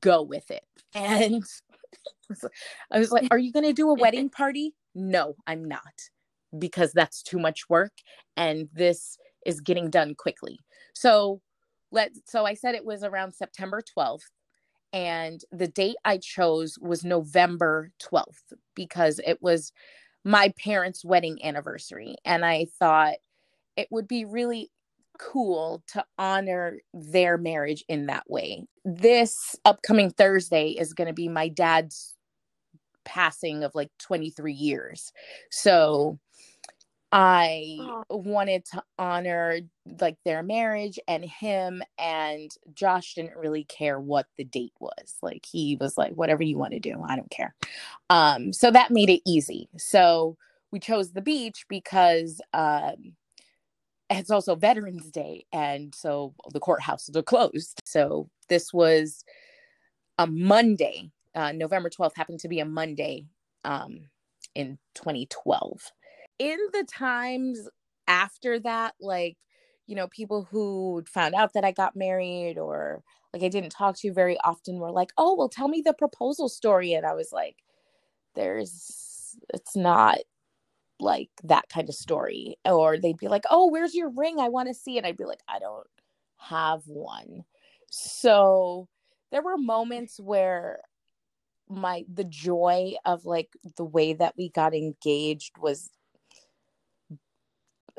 Go 0.00 0.22
with 0.22 0.50
it. 0.50 0.64
And 0.94 1.44
I 2.90 2.98
was 2.98 3.12
like, 3.12 3.28
Are 3.30 3.38
you 3.38 3.52
gonna 3.52 3.72
do 3.72 3.90
a 3.90 3.94
wedding 3.94 4.28
party? 4.28 4.74
No, 4.94 5.36
I'm 5.46 5.64
not. 5.64 6.10
Because 6.58 6.92
that's 6.92 7.22
too 7.22 7.38
much 7.38 7.68
work 7.68 7.92
and 8.36 8.68
this 8.72 9.18
is 9.44 9.60
getting 9.60 9.90
done 9.90 10.14
quickly. 10.14 10.58
So 10.94 11.40
let 11.90 12.12
so 12.26 12.44
I 12.44 12.54
said 12.54 12.74
it 12.74 12.84
was 12.84 13.02
around 13.02 13.32
September 13.32 13.82
12th 13.96 14.22
and 14.92 15.42
the 15.52 15.68
date 15.68 15.96
I 16.04 16.18
chose 16.18 16.78
was 16.80 17.04
November 17.04 17.90
12th 18.02 18.54
because 18.74 19.20
it 19.26 19.42
was 19.42 19.72
my 20.24 20.52
parents' 20.62 21.04
wedding 21.04 21.44
anniversary. 21.44 22.16
And 22.24 22.44
I 22.44 22.66
thought 22.78 23.16
it 23.76 23.88
would 23.90 24.08
be 24.08 24.24
really 24.24 24.70
cool 25.18 25.82
to 25.88 26.04
honor 26.16 26.78
their 26.94 27.36
marriage 27.36 27.84
in 27.88 28.06
that 28.06 28.24
way. 28.28 28.64
This 28.84 29.56
upcoming 29.64 30.10
Thursday 30.10 30.70
is 30.70 30.94
going 30.94 31.08
to 31.08 31.14
be 31.14 31.28
my 31.28 31.48
dad's 31.48 32.14
passing 33.04 33.64
of 33.64 33.74
like 33.74 33.90
23 33.98 34.52
years. 34.52 35.12
So 35.50 36.18
I 37.12 37.76
Oh. 37.80 38.04
wanted 38.10 38.64
to 38.66 38.82
honor 38.98 39.60
like 40.00 40.16
their 40.24 40.42
marriage 40.42 40.98
and 41.08 41.24
him 41.24 41.82
and 41.98 42.50
Josh 42.74 43.14
didn't 43.14 43.36
really 43.36 43.64
care 43.64 43.98
what 43.98 44.26
the 44.36 44.44
date 44.44 44.74
was. 44.78 45.16
Like 45.22 45.46
he 45.50 45.76
was 45.80 45.96
like 45.96 46.12
whatever 46.12 46.42
you 46.42 46.58
want 46.58 46.72
to 46.74 46.80
do, 46.80 47.02
I 47.06 47.16
don't 47.16 47.30
care. 47.30 47.54
Um 48.10 48.52
so 48.52 48.70
that 48.70 48.90
made 48.90 49.10
it 49.10 49.22
easy. 49.26 49.68
So 49.78 50.36
we 50.70 50.80
chose 50.80 51.12
the 51.12 51.22
beach 51.22 51.64
because 51.68 52.40
um 52.52 53.14
it's 54.10 54.30
also 54.30 54.54
Veterans 54.56 55.10
Day 55.10 55.46
and 55.52 55.94
so 55.94 56.34
the 56.52 56.60
courthouses 56.60 57.16
are 57.16 57.22
closed. 57.22 57.80
So 57.84 58.28
this 58.48 58.72
was 58.72 59.24
a 60.18 60.26
Monday. 60.26 61.10
Uh 61.34 61.52
November 61.52 61.90
12th 61.90 62.16
happened 62.16 62.40
to 62.40 62.48
be 62.48 62.60
a 62.60 62.64
Monday 62.66 63.26
um 63.64 64.00
in 64.54 64.78
2012 64.94 65.92
in 66.38 66.58
the 66.72 66.84
times 66.84 67.68
after 68.06 68.58
that, 68.60 68.94
like, 69.00 69.36
you 69.86 69.96
know, 69.96 70.08
people 70.08 70.46
who 70.50 71.02
found 71.06 71.34
out 71.34 71.52
that 71.54 71.64
I 71.64 71.72
got 71.72 71.96
married 71.96 72.58
or 72.58 73.02
like 73.32 73.42
I 73.42 73.48
didn't 73.48 73.70
talk 73.70 73.96
to 73.98 74.06
you 74.06 74.12
very 74.12 74.38
often 74.44 74.78
were 74.78 74.90
like, 74.90 75.10
oh, 75.18 75.34
well, 75.34 75.48
tell 75.48 75.68
me 75.68 75.82
the 75.84 75.94
proposal 75.94 76.48
story. 76.48 76.92
And 76.94 77.06
I 77.06 77.14
was 77.14 77.30
like, 77.32 77.56
there's, 78.34 79.36
it's 79.52 79.76
not 79.76 80.18
like 81.00 81.30
that 81.44 81.68
kind 81.68 81.88
of 81.88 81.94
story. 81.94 82.56
Or 82.64 82.98
they'd 82.98 83.18
be 83.18 83.28
like, 83.28 83.44
oh, 83.50 83.70
where's 83.70 83.94
your 83.94 84.10
ring? 84.10 84.38
I 84.40 84.48
want 84.48 84.68
to 84.68 84.74
see 84.74 84.98
it. 84.98 85.04
I'd 85.04 85.16
be 85.16 85.24
like, 85.24 85.42
I 85.48 85.58
don't 85.58 85.86
have 86.38 86.82
one. 86.86 87.44
So 87.90 88.88
there 89.30 89.42
were 89.42 89.58
moments 89.58 90.18
where 90.18 90.80
my 91.68 92.04
the 92.12 92.24
joy 92.24 92.94
of 93.04 93.26
like 93.26 93.50
the 93.76 93.84
way 93.84 94.14
that 94.14 94.34
we 94.38 94.48
got 94.48 94.74
engaged 94.74 95.58
was 95.58 95.90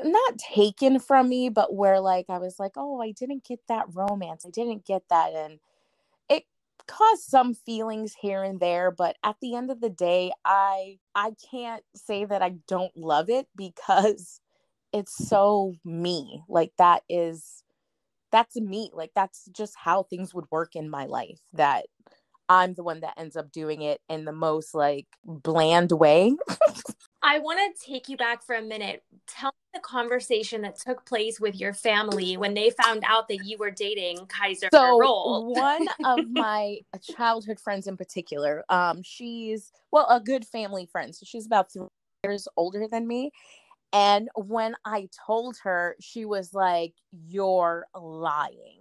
not 0.03 0.37
taken 0.37 0.99
from 0.99 1.29
me, 1.29 1.49
but 1.49 1.73
where 1.73 1.99
like 1.99 2.25
I 2.29 2.37
was 2.37 2.59
like, 2.59 2.73
oh, 2.77 3.01
I 3.01 3.11
didn't 3.11 3.43
get 3.45 3.59
that 3.67 3.85
romance. 3.93 4.45
I 4.45 4.49
didn't 4.49 4.85
get 4.85 5.03
that. 5.09 5.33
And 5.33 5.59
it 6.29 6.43
caused 6.87 7.23
some 7.23 7.53
feelings 7.53 8.15
here 8.21 8.43
and 8.43 8.59
there, 8.59 8.91
but 8.91 9.17
at 9.23 9.37
the 9.41 9.55
end 9.55 9.71
of 9.71 9.81
the 9.81 9.89
day, 9.89 10.31
I 10.45 10.99
I 11.15 11.33
can't 11.51 11.83
say 11.95 12.25
that 12.25 12.41
I 12.41 12.55
don't 12.67 12.95
love 12.95 13.29
it 13.29 13.47
because 13.55 14.41
it's 14.93 15.15
so 15.27 15.73
me. 15.85 16.43
Like 16.47 16.71
that 16.77 17.03
is 17.09 17.63
that's 18.31 18.55
me. 18.55 18.91
Like 18.93 19.11
that's 19.15 19.45
just 19.55 19.75
how 19.77 20.03
things 20.03 20.33
would 20.33 20.45
work 20.51 20.75
in 20.75 20.89
my 20.89 21.05
life. 21.05 21.39
That 21.53 21.85
I'm 22.47 22.73
the 22.73 22.83
one 22.83 23.01
that 23.01 23.13
ends 23.17 23.35
up 23.35 23.51
doing 23.51 23.81
it 23.81 24.01
in 24.09 24.25
the 24.25 24.31
most 24.31 24.73
like 24.73 25.07
bland 25.23 25.91
way. 25.91 26.35
I 27.29 27.37
want 27.37 27.59
to 27.59 27.85
take 27.85 28.09
you 28.09 28.17
back 28.17 28.41
for 28.41 28.55
a 28.55 28.61
minute. 28.61 29.03
Tell 29.27 29.49
me 29.51 29.79
the 29.79 29.79
conversation 29.81 30.63
that 30.63 30.79
took 30.79 31.05
place 31.05 31.39
with 31.39 31.55
your 31.55 31.75
family 31.75 32.37
when 32.37 32.55
they 32.55 32.71
found 32.71 33.03
out 33.05 33.27
that 33.27 33.45
you 33.45 33.55
were 33.59 33.69
dating 33.69 34.25
Kaiser 34.25 34.67
so 34.73 34.97
Roll. 34.99 35.53
one 35.53 35.87
of 36.05 36.27
my 36.31 36.79
childhood 37.15 37.59
friends 37.59 37.85
in 37.85 37.95
particular 37.95 38.63
um 38.69 39.03
she's 39.03 39.71
well 39.91 40.07
a 40.09 40.19
good 40.19 40.43
family 40.43 40.87
friend 40.87 41.15
so 41.15 41.23
she's 41.23 41.45
about 41.45 41.71
three 41.71 41.85
years 42.23 42.47
older 42.57 42.87
than 42.89 43.07
me 43.07 43.31
and 43.93 44.27
when 44.35 44.75
i 44.85 45.07
told 45.25 45.55
her 45.63 45.95
she 46.01 46.25
was 46.25 46.53
like 46.53 46.93
you're 47.11 47.85
lying 47.95 48.79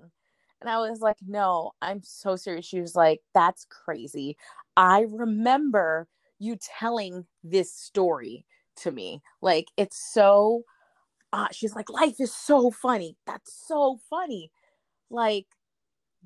and 0.61 0.71
i 0.71 0.79
was 0.79 1.01
like 1.01 1.19
no 1.27 1.73
i'm 1.83 2.03
so 2.03 2.35
serious 2.35 2.65
she 2.65 2.81
was 2.81 2.97
like 2.97 3.21
that's 3.35 3.67
crazy 3.67 4.37
i 4.77 5.05
remember 5.11 6.09
you 6.39 6.57
telling 6.79 7.27
this 7.43 7.73
story 7.75 8.45
to 8.77 8.91
me. 8.91 9.23
Like 9.43 9.67
it's 9.77 10.13
so 10.13 10.65
uh, 11.33 11.49
she's 11.53 11.75
like 11.75 11.91
life 11.91 12.17
is 12.21 12.35
so 12.35 12.71
funny. 12.71 13.17
That's 13.27 13.53
so 13.67 13.99
funny. 14.09 14.51
Like 15.11 15.47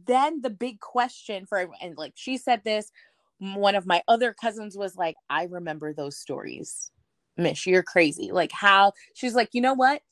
then 0.06 0.40
the 0.40 0.50
big 0.50 0.80
question 0.80 1.46
for 1.46 1.68
and 1.80 1.96
like 1.96 2.12
she 2.14 2.38
said 2.38 2.62
this 2.64 2.90
one 3.38 3.74
of 3.74 3.86
my 3.86 4.02
other 4.08 4.32
cousins 4.32 4.76
was 4.76 4.96
like 4.96 5.16
i 5.28 5.44
remember 5.44 5.92
those 5.92 6.16
stories 6.16 6.90
mish. 7.36 7.66
You're 7.66 7.82
crazy. 7.82 8.30
Like 8.32 8.52
how 8.52 8.92
she's 9.14 9.34
like 9.34 9.50
you 9.52 9.60
know 9.60 9.74
what? 9.74 10.02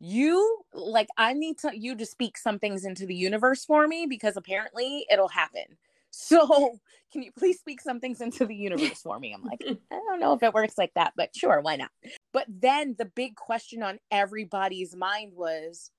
You 0.00 0.58
like 0.74 1.08
i 1.16 1.32
need 1.32 1.58
to 1.58 1.70
you 1.74 1.96
to 1.96 2.06
speak 2.06 2.36
some 2.36 2.58
things 2.58 2.84
into 2.84 3.06
the 3.06 3.14
universe 3.14 3.64
for 3.64 3.86
me 3.86 4.06
because 4.06 4.36
apparently 4.36 5.06
it'll 5.10 5.28
happen 5.28 5.64
So 6.12 6.78
can 7.10 7.22
you 7.22 7.32
please 7.32 7.58
speak 7.58 7.80
some 7.80 7.98
things 7.98 8.20
into 8.20 8.44
the 8.46 8.54
universe 8.54 9.00
for 9.00 9.18
me? 9.18 9.32
I'm 9.32 9.42
like, 9.42 9.62
I 9.90 9.94
don't 9.94 10.20
know 10.20 10.34
if 10.34 10.42
it 10.42 10.52
works 10.52 10.76
like 10.76 10.92
that, 10.94 11.14
but 11.16 11.34
sure, 11.34 11.60
why 11.60 11.76
not? 11.76 11.90
But 12.32 12.46
then 12.48 12.94
the 12.98 13.06
big 13.06 13.34
question 13.34 13.82
on 13.82 13.98
everybody's 14.10 14.94
mind 14.94 15.32
was, 15.34 15.90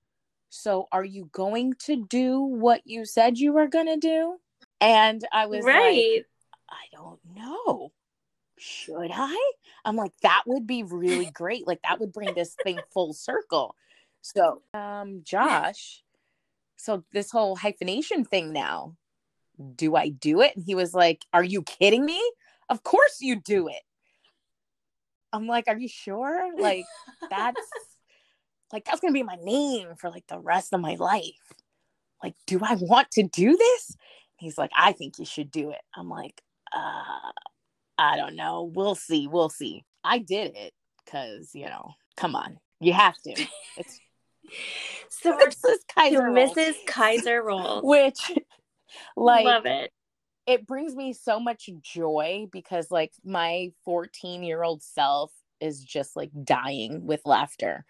so 0.50 0.86
are 0.92 1.04
you 1.04 1.28
going 1.32 1.74
to 1.86 2.06
do 2.06 2.40
what 2.40 2.82
you 2.84 3.04
said 3.04 3.38
you 3.38 3.52
were 3.52 3.66
going 3.66 3.86
to 3.86 3.96
do? 3.96 4.36
And 4.80 5.22
I 5.32 5.46
was 5.46 5.64
right. 5.64 6.16
like, 6.16 6.26
I 6.70 6.96
don't 6.96 7.18
know. 7.34 7.90
Should 8.56 9.10
I? 9.12 9.52
I'm 9.84 9.96
like, 9.96 10.12
that 10.22 10.44
would 10.46 10.66
be 10.66 10.84
really 10.84 11.30
great. 11.32 11.66
Like 11.66 11.82
that 11.82 11.98
would 11.98 12.12
bring 12.12 12.34
this 12.34 12.54
thing 12.62 12.78
full 12.92 13.12
circle. 13.12 13.74
So, 14.22 14.62
um, 14.72 15.22
Josh, 15.24 16.02
so 16.76 17.04
this 17.12 17.30
whole 17.30 17.56
hyphenation 17.56 18.24
thing 18.24 18.52
now, 18.52 18.96
do 19.76 19.96
I 19.96 20.08
do 20.08 20.40
it? 20.40 20.56
And 20.56 20.64
he 20.64 20.74
was 20.74 20.94
like, 20.94 21.24
Are 21.32 21.44
you 21.44 21.62
kidding 21.62 22.04
me? 22.04 22.20
Of 22.68 22.82
course 22.82 23.18
you 23.20 23.40
do 23.40 23.68
it. 23.68 23.82
I'm 25.32 25.46
like, 25.46 25.64
Are 25.68 25.78
you 25.78 25.88
sure? 25.88 26.50
Like, 26.58 26.84
that's 27.30 27.60
like, 28.72 28.84
that's 28.84 29.00
gonna 29.00 29.12
be 29.12 29.22
my 29.22 29.38
name 29.40 29.88
for 29.96 30.10
like 30.10 30.26
the 30.26 30.38
rest 30.38 30.72
of 30.72 30.80
my 30.80 30.96
life. 30.96 31.52
Like, 32.22 32.34
do 32.46 32.58
I 32.62 32.76
want 32.80 33.10
to 33.12 33.22
do 33.22 33.56
this? 33.56 33.96
He's 34.36 34.58
like, 34.58 34.70
I 34.76 34.92
think 34.92 35.18
you 35.18 35.24
should 35.24 35.50
do 35.50 35.70
it. 35.70 35.80
I'm 35.94 36.08
like, 36.08 36.42
uh, 36.74 37.30
I 37.98 38.16
don't 38.16 38.34
know. 38.34 38.70
We'll 38.74 38.94
see. 38.94 39.26
We'll 39.26 39.48
see. 39.48 39.84
I 40.02 40.18
did 40.18 40.56
it 40.56 40.72
because, 41.04 41.54
you 41.54 41.66
know, 41.66 41.92
come 42.16 42.34
on. 42.34 42.58
You 42.80 42.92
have 42.92 43.16
to. 43.22 43.46
It's 43.76 44.00
so 45.08 45.38
Mrs. 45.38 45.76
Kaiser 45.94 46.22
Mrs. 46.22 46.74
Kaiser 46.86 47.42
Rolls. 47.42 47.82
Which 47.84 48.32
like 49.16 49.44
love 49.44 49.66
it. 49.66 49.92
It 50.46 50.66
brings 50.66 50.94
me 50.94 51.12
so 51.14 51.40
much 51.40 51.70
joy 51.80 52.46
because 52.52 52.90
like 52.90 53.12
my 53.24 53.72
14 53.84 54.42
year 54.42 54.62
old 54.62 54.82
self 54.82 55.32
is 55.60 55.82
just 55.82 56.16
like 56.16 56.30
dying 56.44 57.06
with 57.06 57.22
laughter. 57.24 57.84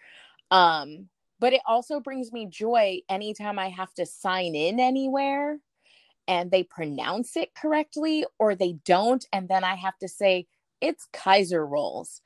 Um, 0.51 1.09
but 1.39 1.53
it 1.53 1.61
also 1.65 1.99
brings 1.99 2.31
me 2.31 2.47
joy 2.47 3.01
anytime 3.09 3.59
I 3.59 3.69
have 3.69 3.93
to 3.95 4.05
sign 4.05 4.55
in 4.55 4.79
anywhere 4.79 5.59
and 6.27 6.49
they 6.49 6.63
pronounce 6.63 7.35
it 7.35 7.53
correctly 7.55 8.25
or 8.39 8.55
they 8.55 8.73
don't. 8.85 9.25
And 9.33 9.47
then 9.49 9.63
I 9.63 9.75
have 9.75 9.97
to 9.99 10.07
say, 10.07 10.47
it's 10.81 11.07
Kaiser 11.13 11.65
rolls. 11.65 12.21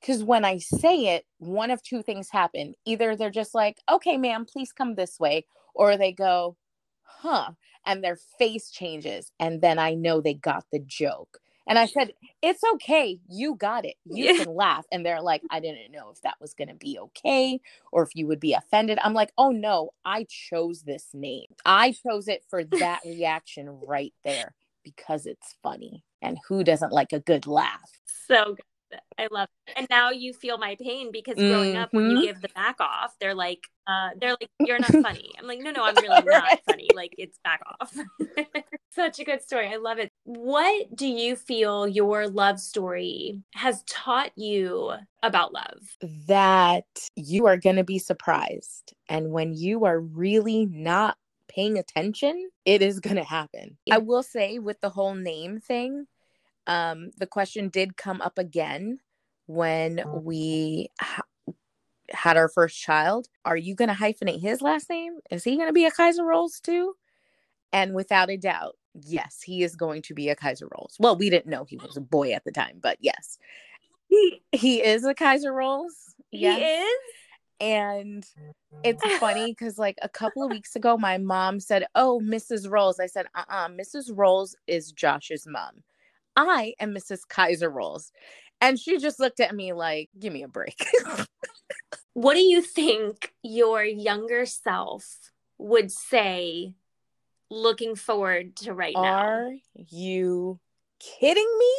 Because 0.00 0.24
when 0.24 0.44
I 0.44 0.58
say 0.58 1.14
it, 1.14 1.26
one 1.38 1.70
of 1.70 1.82
two 1.82 2.02
things 2.02 2.30
happen. 2.30 2.74
Either 2.86 3.14
they're 3.14 3.30
just 3.30 3.54
like, 3.54 3.78
okay, 3.90 4.16
ma'am, 4.16 4.46
please 4.46 4.72
come 4.72 4.94
this 4.94 5.20
way, 5.20 5.44
or 5.74 5.96
they 5.96 6.12
go, 6.12 6.56
huh, 7.18 7.50
and 7.86 8.02
their 8.02 8.16
face 8.38 8.70
changes. 8.70 9.32
And 9.38 9.60
then 9.60 9.78
I 9.78 9.94
know 9.94 10.20
they 10.20 10.34
got 10.34 10.64
the 10.72 10.78
joke. 10.78 11.38
And 11.66 11.78
I 11.78 11.86
said, 11.86 12.12
It's 12.42 12.62
okay. 12.74 13.20
You 13.28 13.54
got 13.54 13.84
it. 13.84 13.94
You 14.04 14.24
yeah. 14.24 14.44
can 14.44 14.54
laugh. 14.54 14.86
And 14.90 15.04
they're 15.04 15.22
like, 15.22 15.42
I 15.50 15.60
didn't 15.60 15.92
know 15.92 16.10
if 16.10 16.20
that 16.22 16.34
was 16.40 16.54
going 16.54 16.68
to 16.68 16.74
be 16.74 16.98
okay 16.98 17.60
or 17.92 18.02
if 18.02 18.10
you 18.14 18.26
would 18.26 18.40
be 18.40 18.54
offended. 18.54 18.98
I'm 19.02 19.14
like, 19.14 19.32
Oh 19.38 19.50
no, 19.50 19.90
I 20.04 20.26
chose 20.28 20.82
this 20.82 21.08
name. 21.12 21.46
I 21.64 21.92
chose 21.92 22.28
it 22.28 22.44
for 22.48 22.64
that 22.80 23.00
reaction 23.04 23.68
right 23.86 24.14
there 24.24 24.54
because 24.82 25.26
it's 25.26 25.54
funny. 25.62 26.04
And 26.22 26.38
who 26.48 26.64
doesn't 26.64 26.92
like 26.92 27.12
a 27.12 27.20
good 27.20 27.46
laugh? 27.46 27.90
So 28.26 28.56
good. 28.56 28.64
I 29.18 29.28
love 29.30 29.48
it. 29.66 29.74
And 29.76 29.86
now 29.90 30.10
you 30.10 30.32
feel 30.32 30.58
my 30.58 30.76
pain 30.80 31.10
because 31.12 31.36
growing 31.36 31.72
mm-hmm. 31.72 31.82
up, 31.82 31.92
when 31.92 32.10
you 32.10 32.16
mm-hmm. 32.16 32.26
give 32.26 32.40
the 32.40 32.48
back 32.54 32.76
off, 32.80 33.14
they're 33.20 33.34
like, 33.34 33.60
uh, 33.86 34.10
they're 34.20 34.30
like, 34.30 34.48
you're 34.60 34.78
not 34.78 34.90
funny. 35.02 35.30
I'm 35.38 35.46
like, 35.46 35.60
no, 35.60 35.70
no, 35.70 35.84
I'm 35.84 35.94
really 35.96 36.08
right. 36.26 36.26
not 36.26 36.60
funny. 36.64 36.88
Like, 36.94 37.14
it's 37.18 37.38
back 37.44 37.60
off. 37.80 37.94
Such 38.90 39.20
a 39.20 39.24
good 39.24 39.42
story. 39.42 39.68
I 39.68 39.76
love 39.76 39.98
it. 39.98 40.10
What 40.24 40.94
do 40.94 41.06
you 41.06 41.36
feel 41.36 41.86
your 41.86 42.28
love 42.28 42.60
story 42.60 43.42
has 43.54 43.82
taught 43.84 44.32
you 44.36 44.92
about 45.22 45.52
love? 45.52 45.96
That 46.26 46.86
you 47.16 47.46
are 47.46 47.56
going 47.56 47.76
to 47.76 47.84
be 47.84 47.98
surprised. 47.98 48.94
And 49.08 49.30
when 49.30 49.54
you 49.54 49.84
are 49.84 50.00
really 50.00 50.66
not 50.66 51.16
paying 51.48 51.78
attention, 51.78 52.50
it 52.64 52.82
is 52.82 53.00
going 53.00 53.16
to 53.16 53.24
happen. 53.24 53.76
I 53.90 53.98
will 53.98 54.22
say, 54.22 54.58
with 54.58 54.80
the 54.80 54.90
whole 54.90 55.14
name 55.14 55.60
thing, 55.60 56.06
um, 56.66 57.10
the 57.16 57.26
question 57.26 57.68
did 57.68 57.96
come 57.96 58.20
up 58.20 58.38
again 58.38 58.98
when 59.46 60.02
we 60.22 60.88
ha- 61.00 61.22
had 62.10 62.36
our 62.36 62.48
first 62.48 62.80
child. 62.80 63.28
Are 63.44 63.56
you 63.56 63.74
going 63.74 63.88
to 63.88 63.94
hyphenate 63.94 64.40
his 64.40 64.62
last 64.62 64.88
name? 64.90 65.18
Is 65.30 65.44
he 65.44 65.56
going 65.56 65.68
to 65.68 65.72
be 65.72 65.86
a 65.86 65.90
Kaiser 65.90 66.24
Rolls 66.24 66.60
too? 66.60 66.94
And 67.72 67.94
without 67.94 68.30
a 68.30 68.36
doubt, 68.36 68.76
yes, 68.94 69.40
he 69.42 69.62
is 69.62 69.76
going 69.76 70.02
to 70.02 70.14
be 70.14 70.28
a 70.28 70.36
Kaiser 70.36 70.68
Rolls. 70.76 70.96
Well, 70.98 71.16
we 71.16 71.30
didn't 71.30 71.50
know 71.50 71.64
he 71.64 71.76
was 71.76 71.96
a 71.96 72.00
boy 72.00 72.32
at 72.32 72.44
the 72.44 72.52
time, 72.52 72.78
but 72.80 72.98
yes, 73.00 73.38
he, 74.08 74.42
he 74.52 74.82
is 74.82 75.04
a 75.04 75.14
Kaiser 75.14 75.52
Rolls. 75.52 76.14
Yes. 76.32 76.58
He 76.58 76.64
is. 76.64 77.14
And 77.60 78.26
it's 78.82 79.04
funny 79.18 79.52
because, 79.52 79.78
like, 79.78 79.98
a 80.02 80.08
couple 80.08 80.42
of 80.42 80.50
weeks 80.50 80.74
ago, 80.76 80.96
my 80.96 81.18
mom 81.18 81.60
said, 81.60 81.86
Oh, 81.94 82.20
Mrs. 82.22 82.70
Rolls. 82.70 82.98
I 82.98 83.06
said, 83.06 83.26
Uh 83.34 83.44
uh-uh, 83.48 83.66
uh 83.66 83.68
Mrs. 83.68 84.10
Rolls 84.14 84.56
is 84.66 84.92
Josh's 84.92 85.46
mom. 85.46 85.82
I 86.36 86.74
am 86.80 86.94
Mrs. 86.94 87.20
Kaiser 87.28 87.70
Rolls. 87.70 88.12
And 88.60 88.78
she 88.78 88.98
just 88.98 89.18
looked 89.18 89.40
at 89.40 89.54
me 89.54 89.72
like, 89.72 90.10
give 90.18 90.32
me 90.32 90.42
a 90.42 90.48
break. 90.48 90.86
what 92.12 92.34
do 92.34 92.40
you 92.40 92.62
think 92.62 93.32
your 93.42 93.82
younger 93.82 94.44
self 94.46 95.30
would 95.58 95.90
say 95.90 96.74
looking 97.50 97.94
forward 97.94 98.56
to 98.56 98.74
right 98.74 98.94
now? 98.94 99.02
Are 99.02 99.50
you 99.74 100.60
kidding 100.98 101.58
me? 101.58 101.74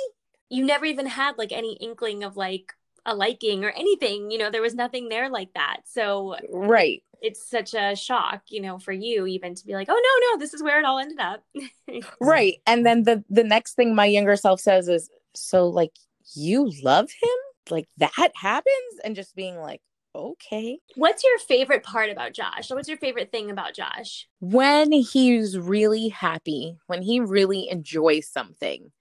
You 0.50 0.66
never 0.66 0.86
even 0.86 1.06
had 1.06 1.38
like 1.38 1.52
any 1.52 1.74
inkling 1.74 2.24
of 2.24 2.36
like 2.36 2.74
a 3.06 3.16
liking 3.16 3.64
or 3.64 3.70
anything. 3.70 4.32
You 4.32 4.40
know, 4.40 4.50
there 4.50 4.62
was 4.62 4.76
nothing 4.76 5.10
there 5.10 5.30
like 5.30 5.54
that. 5.54 5.82
So, 5.86 6.36
right 6.52 7.04
it's 7.22 7.48
such 7.48 7.74
a 7.74 7.96
shock, 7.96 8.42
you 8.50 8.62
know, 8.62 8.80
for 8.80 8.92
you 8.92 9.28
even 9.28 9.54
to 9.56 9.66
be 9.66 9.74
like, 9.74 9.88
oh 9.90 9.94
no, 9.94 10.32
no, 10.32 10.40
this 10.40 10.54
is 10.54 10.64
where 10.64 10.80
it 10.80 10.86
all 10.86 11.00
ended 11.00 11.20
up. 11.20 11.44
right. 12.22 12.56
And 12.66 12.86
then 12.86 13.04
the 13.04 13.24
the 13.30 13.44
next 13.44 13.74
thing 13.74 13.96
my 13.96 14.06
younger 14.06 14.36
self 14.36 14.60
says 14.60 14.88
is, 14.88 15.10
so 15.34 15.68
like 15.68 15.94
you 16.36 16.72
love 16.84 17.10
him? 17.22 17.30
Like 17.70 17.88
that 17.98 18.32
happens? 18.36 19.00
And 19.04 19.16
just 19.16 19.36
being 19.36 19.58
like, 19.58 19.82
okay. 20.16 20.80
What's 20.96 21.24
your 21.24 21.38
favorite 21.40 21.84
part 21.84 22.10
about 22.10 22.34
Josh? 22.34 22.72
What's 22.72 22.90
your 22.90 22.98
favorite 22.98 23.32
thing 23.32 23.52
about 23.52 23.76
Josh? 23.76 24.28
When 24.40 24.92
he's 24.92 25.58
really 25.58 26.10
happy, 26.10 26.78
when 26.88 27.04
he 27.04 27.20
really 27.20 27.70
enjoys 27.70 28.28
something. 28.28 28.92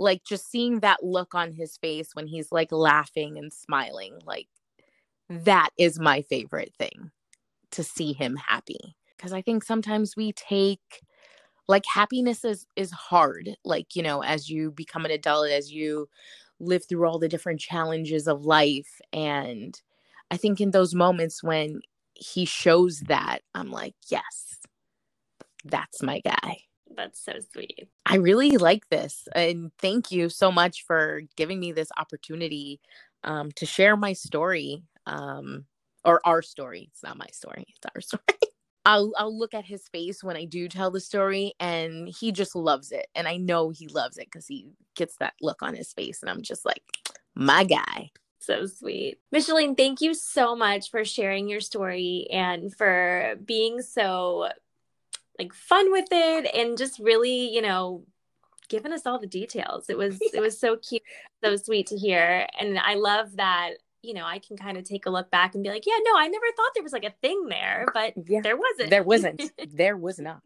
Like 0.00 0.22
just 0.24 0.48
seeing 0.48 0.80
that 0.80 1.02
look 1.02 1.34
on 1.34 1.50
his 1.52 1.76
face 1.76 2.10
when 2.14 2.28
he's 2.28 2.52
like 2.52 2.70
laughing 2.70 3.36
and 3.36 3.52
smiling, 3.52 4.20
like 4.24 4.46
that 5.28 5.70
is 5.76 5.98
my 5.98 6.22
favorite 6.22 6.72
thing 6.78 7.10
to 7.72 7.82
see 7.82 8.12
him 8.12 8.36
happy. 8.36 8.96
Because 9.16 9.32
i 9.32 9.42
think 9.42 9.64
sometimes 9.64 10.16
we 10.16 10.32
take 10.32 11.02
like 11.66 11.84
happiness 11.86 12.44
is 12.44 12.66
is 12.76 12.90
hard 12.90 13.50
like 13.64 13.94
you 13.94 14.02
know 14.02 14.22
as 14.22 14.48
you 14.48 14.70
become 14.70 15.04
an 15.04 15.10
adult 15.10 15.50
as 15.50 15.72
you 15.72 16.08
live 16.60 16.84
through 16.88 17.06
all 17.06 17.18
the 17.18 17.28
different 17.28 17.60
challenges 17.60 18.26
of 18.26 18.44
life. 18.44 19.00
And 19.12 19.80
i 20.30 20.36
think 20.36 20.60
in 20.60 20.70
those 20.70 20.94
moments 20.94 21.42
when 21.42 21.80
he 22.14 22.44
shows 22.44 23.00
that 23.00 23.40
i'm 23.54 23.70
like 23.70 23.94
yes 24.08 24.58
that's 25.64 26.02
my 26.02 26.20
guy. 26.20 26.58
That's 26.96 27.22
so 27.22 27.32
sweet. 27.52 27.88
I 28.06 28.16
really 28.16 28.56
like 28.56 28.88
this 28.88 29.28
and 29.34 29.70
thank 29.78 30.10
you 30.10 30.28
so 30.28 30.50
much 30.50 30.84
for 30.84 31.22
giving 31.36 31.60
me 31.60 31.72
this 31.72 31.90
opportunity 31.96 32.80
um, 33.24 33.50
to 33.52 33.66
share 33.66 33.96
my 33.96 34.14
story 34.14 34.82
um, 35.06 35.66
or 36.08 36.22
our 36.24 36.40
story. 36.40 36.88
It's 36.90 37.02
not 37.02 37.18
my 37.18 37.26
story. 37.32 37.66
It's 37.68 37.86
our 37.94 38.00
story. 38.00 38.22
I'll 38.86 39.12
I'll 39.18 39.38
look 39.38 39.52
at 39.52 39.66
his 39.66 39.86
face 39.88 40.24
when 40.24 40.36
I 40.36 40.46
do 40.46 40.66
tell 40.66 40.90
the 40.90 41.00
story 41.00 41.52
and 41.60 42.08
he 42.08 42.32
just 42.32 42.56
loves 42.56 42.90
it. 42.90 43.06
And 43.14 43.28
I 43.28 43.36
know 43.36 43.68
he 43.68 43.86
loves 43.88 44.16
it 44.16 44.28
because 44.28 44.46
he 44.46 44.68
gets 44.96 45.16
that 45.16 45.34
look 45.42 45.62
on 45.62 45.74
his 45.74 45.92
face. 45.92 46.22
And 46.22 46.30
I'm 46.30 46.40
just 46.40 46.64
like, 46.64 46.82
my 47.34 47.64
guy. 47.64 48.10
So 48.38 48.64
sweet. 48.64 49.18
Micheline, 49.30 49.74
thank 49.74 50.00
you 50.00 50.14
so 50.14 50.56
much 50.56 50.90
for 50.90 51.04
sharing 51.04 51.50
your 51.50 51.60
story 51.60 52.26
and 52.32 52.74
for 52.74 53.34
being 53.44 53.82
so 53.82 54.48
like 55.38 55.52
fun 55.52 55.92
with 55.92 56.08
it 56.10 56.50
and 56.54 56.78
just 56.78 56.98
really, 56.98 57.52
you 57.54 57.60
know, 57.60 58.04
giving 58.70 58.94
us 58.94 59.04
all 59.04 59.18
the 59.18 59.26
details. 59.26 59.90
It 59.90 59.98
was 59.98 60.18
it 60.32 60.40
was 60.40 60.58
so 60.58 60.76
cute, 60.76 61.02
so 61.44 61.56
sweet 61.56 61.88
to 61.88 61.98
hear. 61.98 62.46
And 62.58 62.78
I 62.78 62.94
love 62.94 63.36
that 63.36 63.72
you 64.02 64.14
know, 64.14 64.24
I 64.24 64.38
can 64.38 64.56
kind 64.56 64.76
of 64.76 64.84
take 64.84 65.06
a 65.06 65.10
look 65.10 65.30
back 65.30 65.54
and 65.54 65.62
be 65.62 65.70
like, 65.70 65.84
yeah, 65.86 65.98
no, 66.04 66.12
I 66.16 66.28
never 66.28 66.46
thought 66.56 66.70
there 66.74 66.82
was 66.82 66.92
like 66.92 67.04
a 67.04 67.14
thing 67.22 67.46
there, 67.48 67.86
but 67.92 68.14
yeah, 68.26 68.40
there 68.40 68.56
wasn't. 68.56 68.90
There 68.90 69.02
wasn't. 69.02 69.42
there 69.72 69.96
was 69.96 70.18
not. 70.18 70.40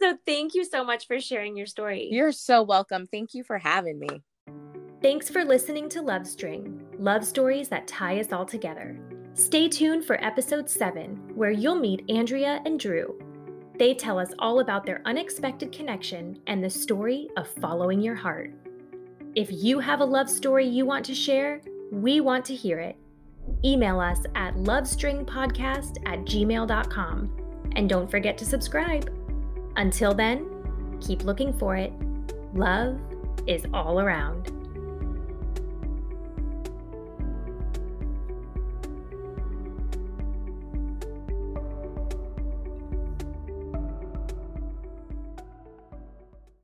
so 0.00 0.16
thank 0.26 0.54
you 0.54 0.64
so 0.64 0.84
much 0.84 1.06
for 1.06 1.20
sharing 1.20 1.56
your 1.56 1.66
story. 1.66 2.08
You're 2.10 2.32
so 2.32 2.62
welcome. 2.62 3.06
Thank 3.06 3.34
you 3.34 3.44
for 3.44 3.58
having 3.58 3.98
me. 3.98 4.22
Thanks 5.02 5.30
for 5.30 5.44
listening 5.44 5.88
to 5.90 6.02
Love 6.02 6.26
String, 6.26 6.86
love 6.98 7.24
stories 7.24 7.68
that 7.70 7.86
tie 7.88 8.20
us 8.20 8.32
all 8.32 8.44
together. 8.44 9.00
Stay 9.32 9.68
tuned 9.68 10.04
for 10.04 10.22
episode 10.22 10.68
7, 10.68 11.32
where 11.34 11.50
you'll 11.50 11.76
meet 11.76 12.04
Andrea 12.10 12.60
and 12.66 12.78
Drew. 12.78 13.18
They 13.78 13.94
tell 13.94 14.18
us 14.18 14.34
all 14.38 14.60
about 14.60 14.84
their 14.84 15.00
unexpected 15.06 15.72
connection 15.72 16.38
and 16.46 16.62
the 16.62 16.68
story 16.68 17.30
of 17.38 17.48
following 17.48 18.02
your 18.02 18.14
heart. 18.14 18.52
If 19.34 19.48
you 19.50 19.78
have 19.78 20.00
a 20.00 20.04
love 20.04 20.28
story 20.28 20.66
you 20.66 20.84
want 20.84 21.06
to 21.06 21.14
share, 21.14 21.62
we 21.90 22.20
want 22.20 22.44
to 22.46 22.54
hear 22.54 22.78
it. 22.78 22.96
Email 23.64 24.00
us 24.00 24.20
at 24.34 24.54
lovestringpodcast 24.54 25.98
at 26.06 26.20
gmail.com. 26.20 27.36
And 27.76 27.88
don't 27.88 28.10
forget 28.10 28.38
to 28.38 28.44
subscribe. 28.44 29.10
Until 29.76 30.14
then, 30.14 30.98
keep 31.00 31.24
looking 31.24 31.52
for 31.52 31.76
it. 31.76 31.92
Love 32.54 32.98
is 33.46 33.64
all 33.72 34.00
around. 34.00 34.59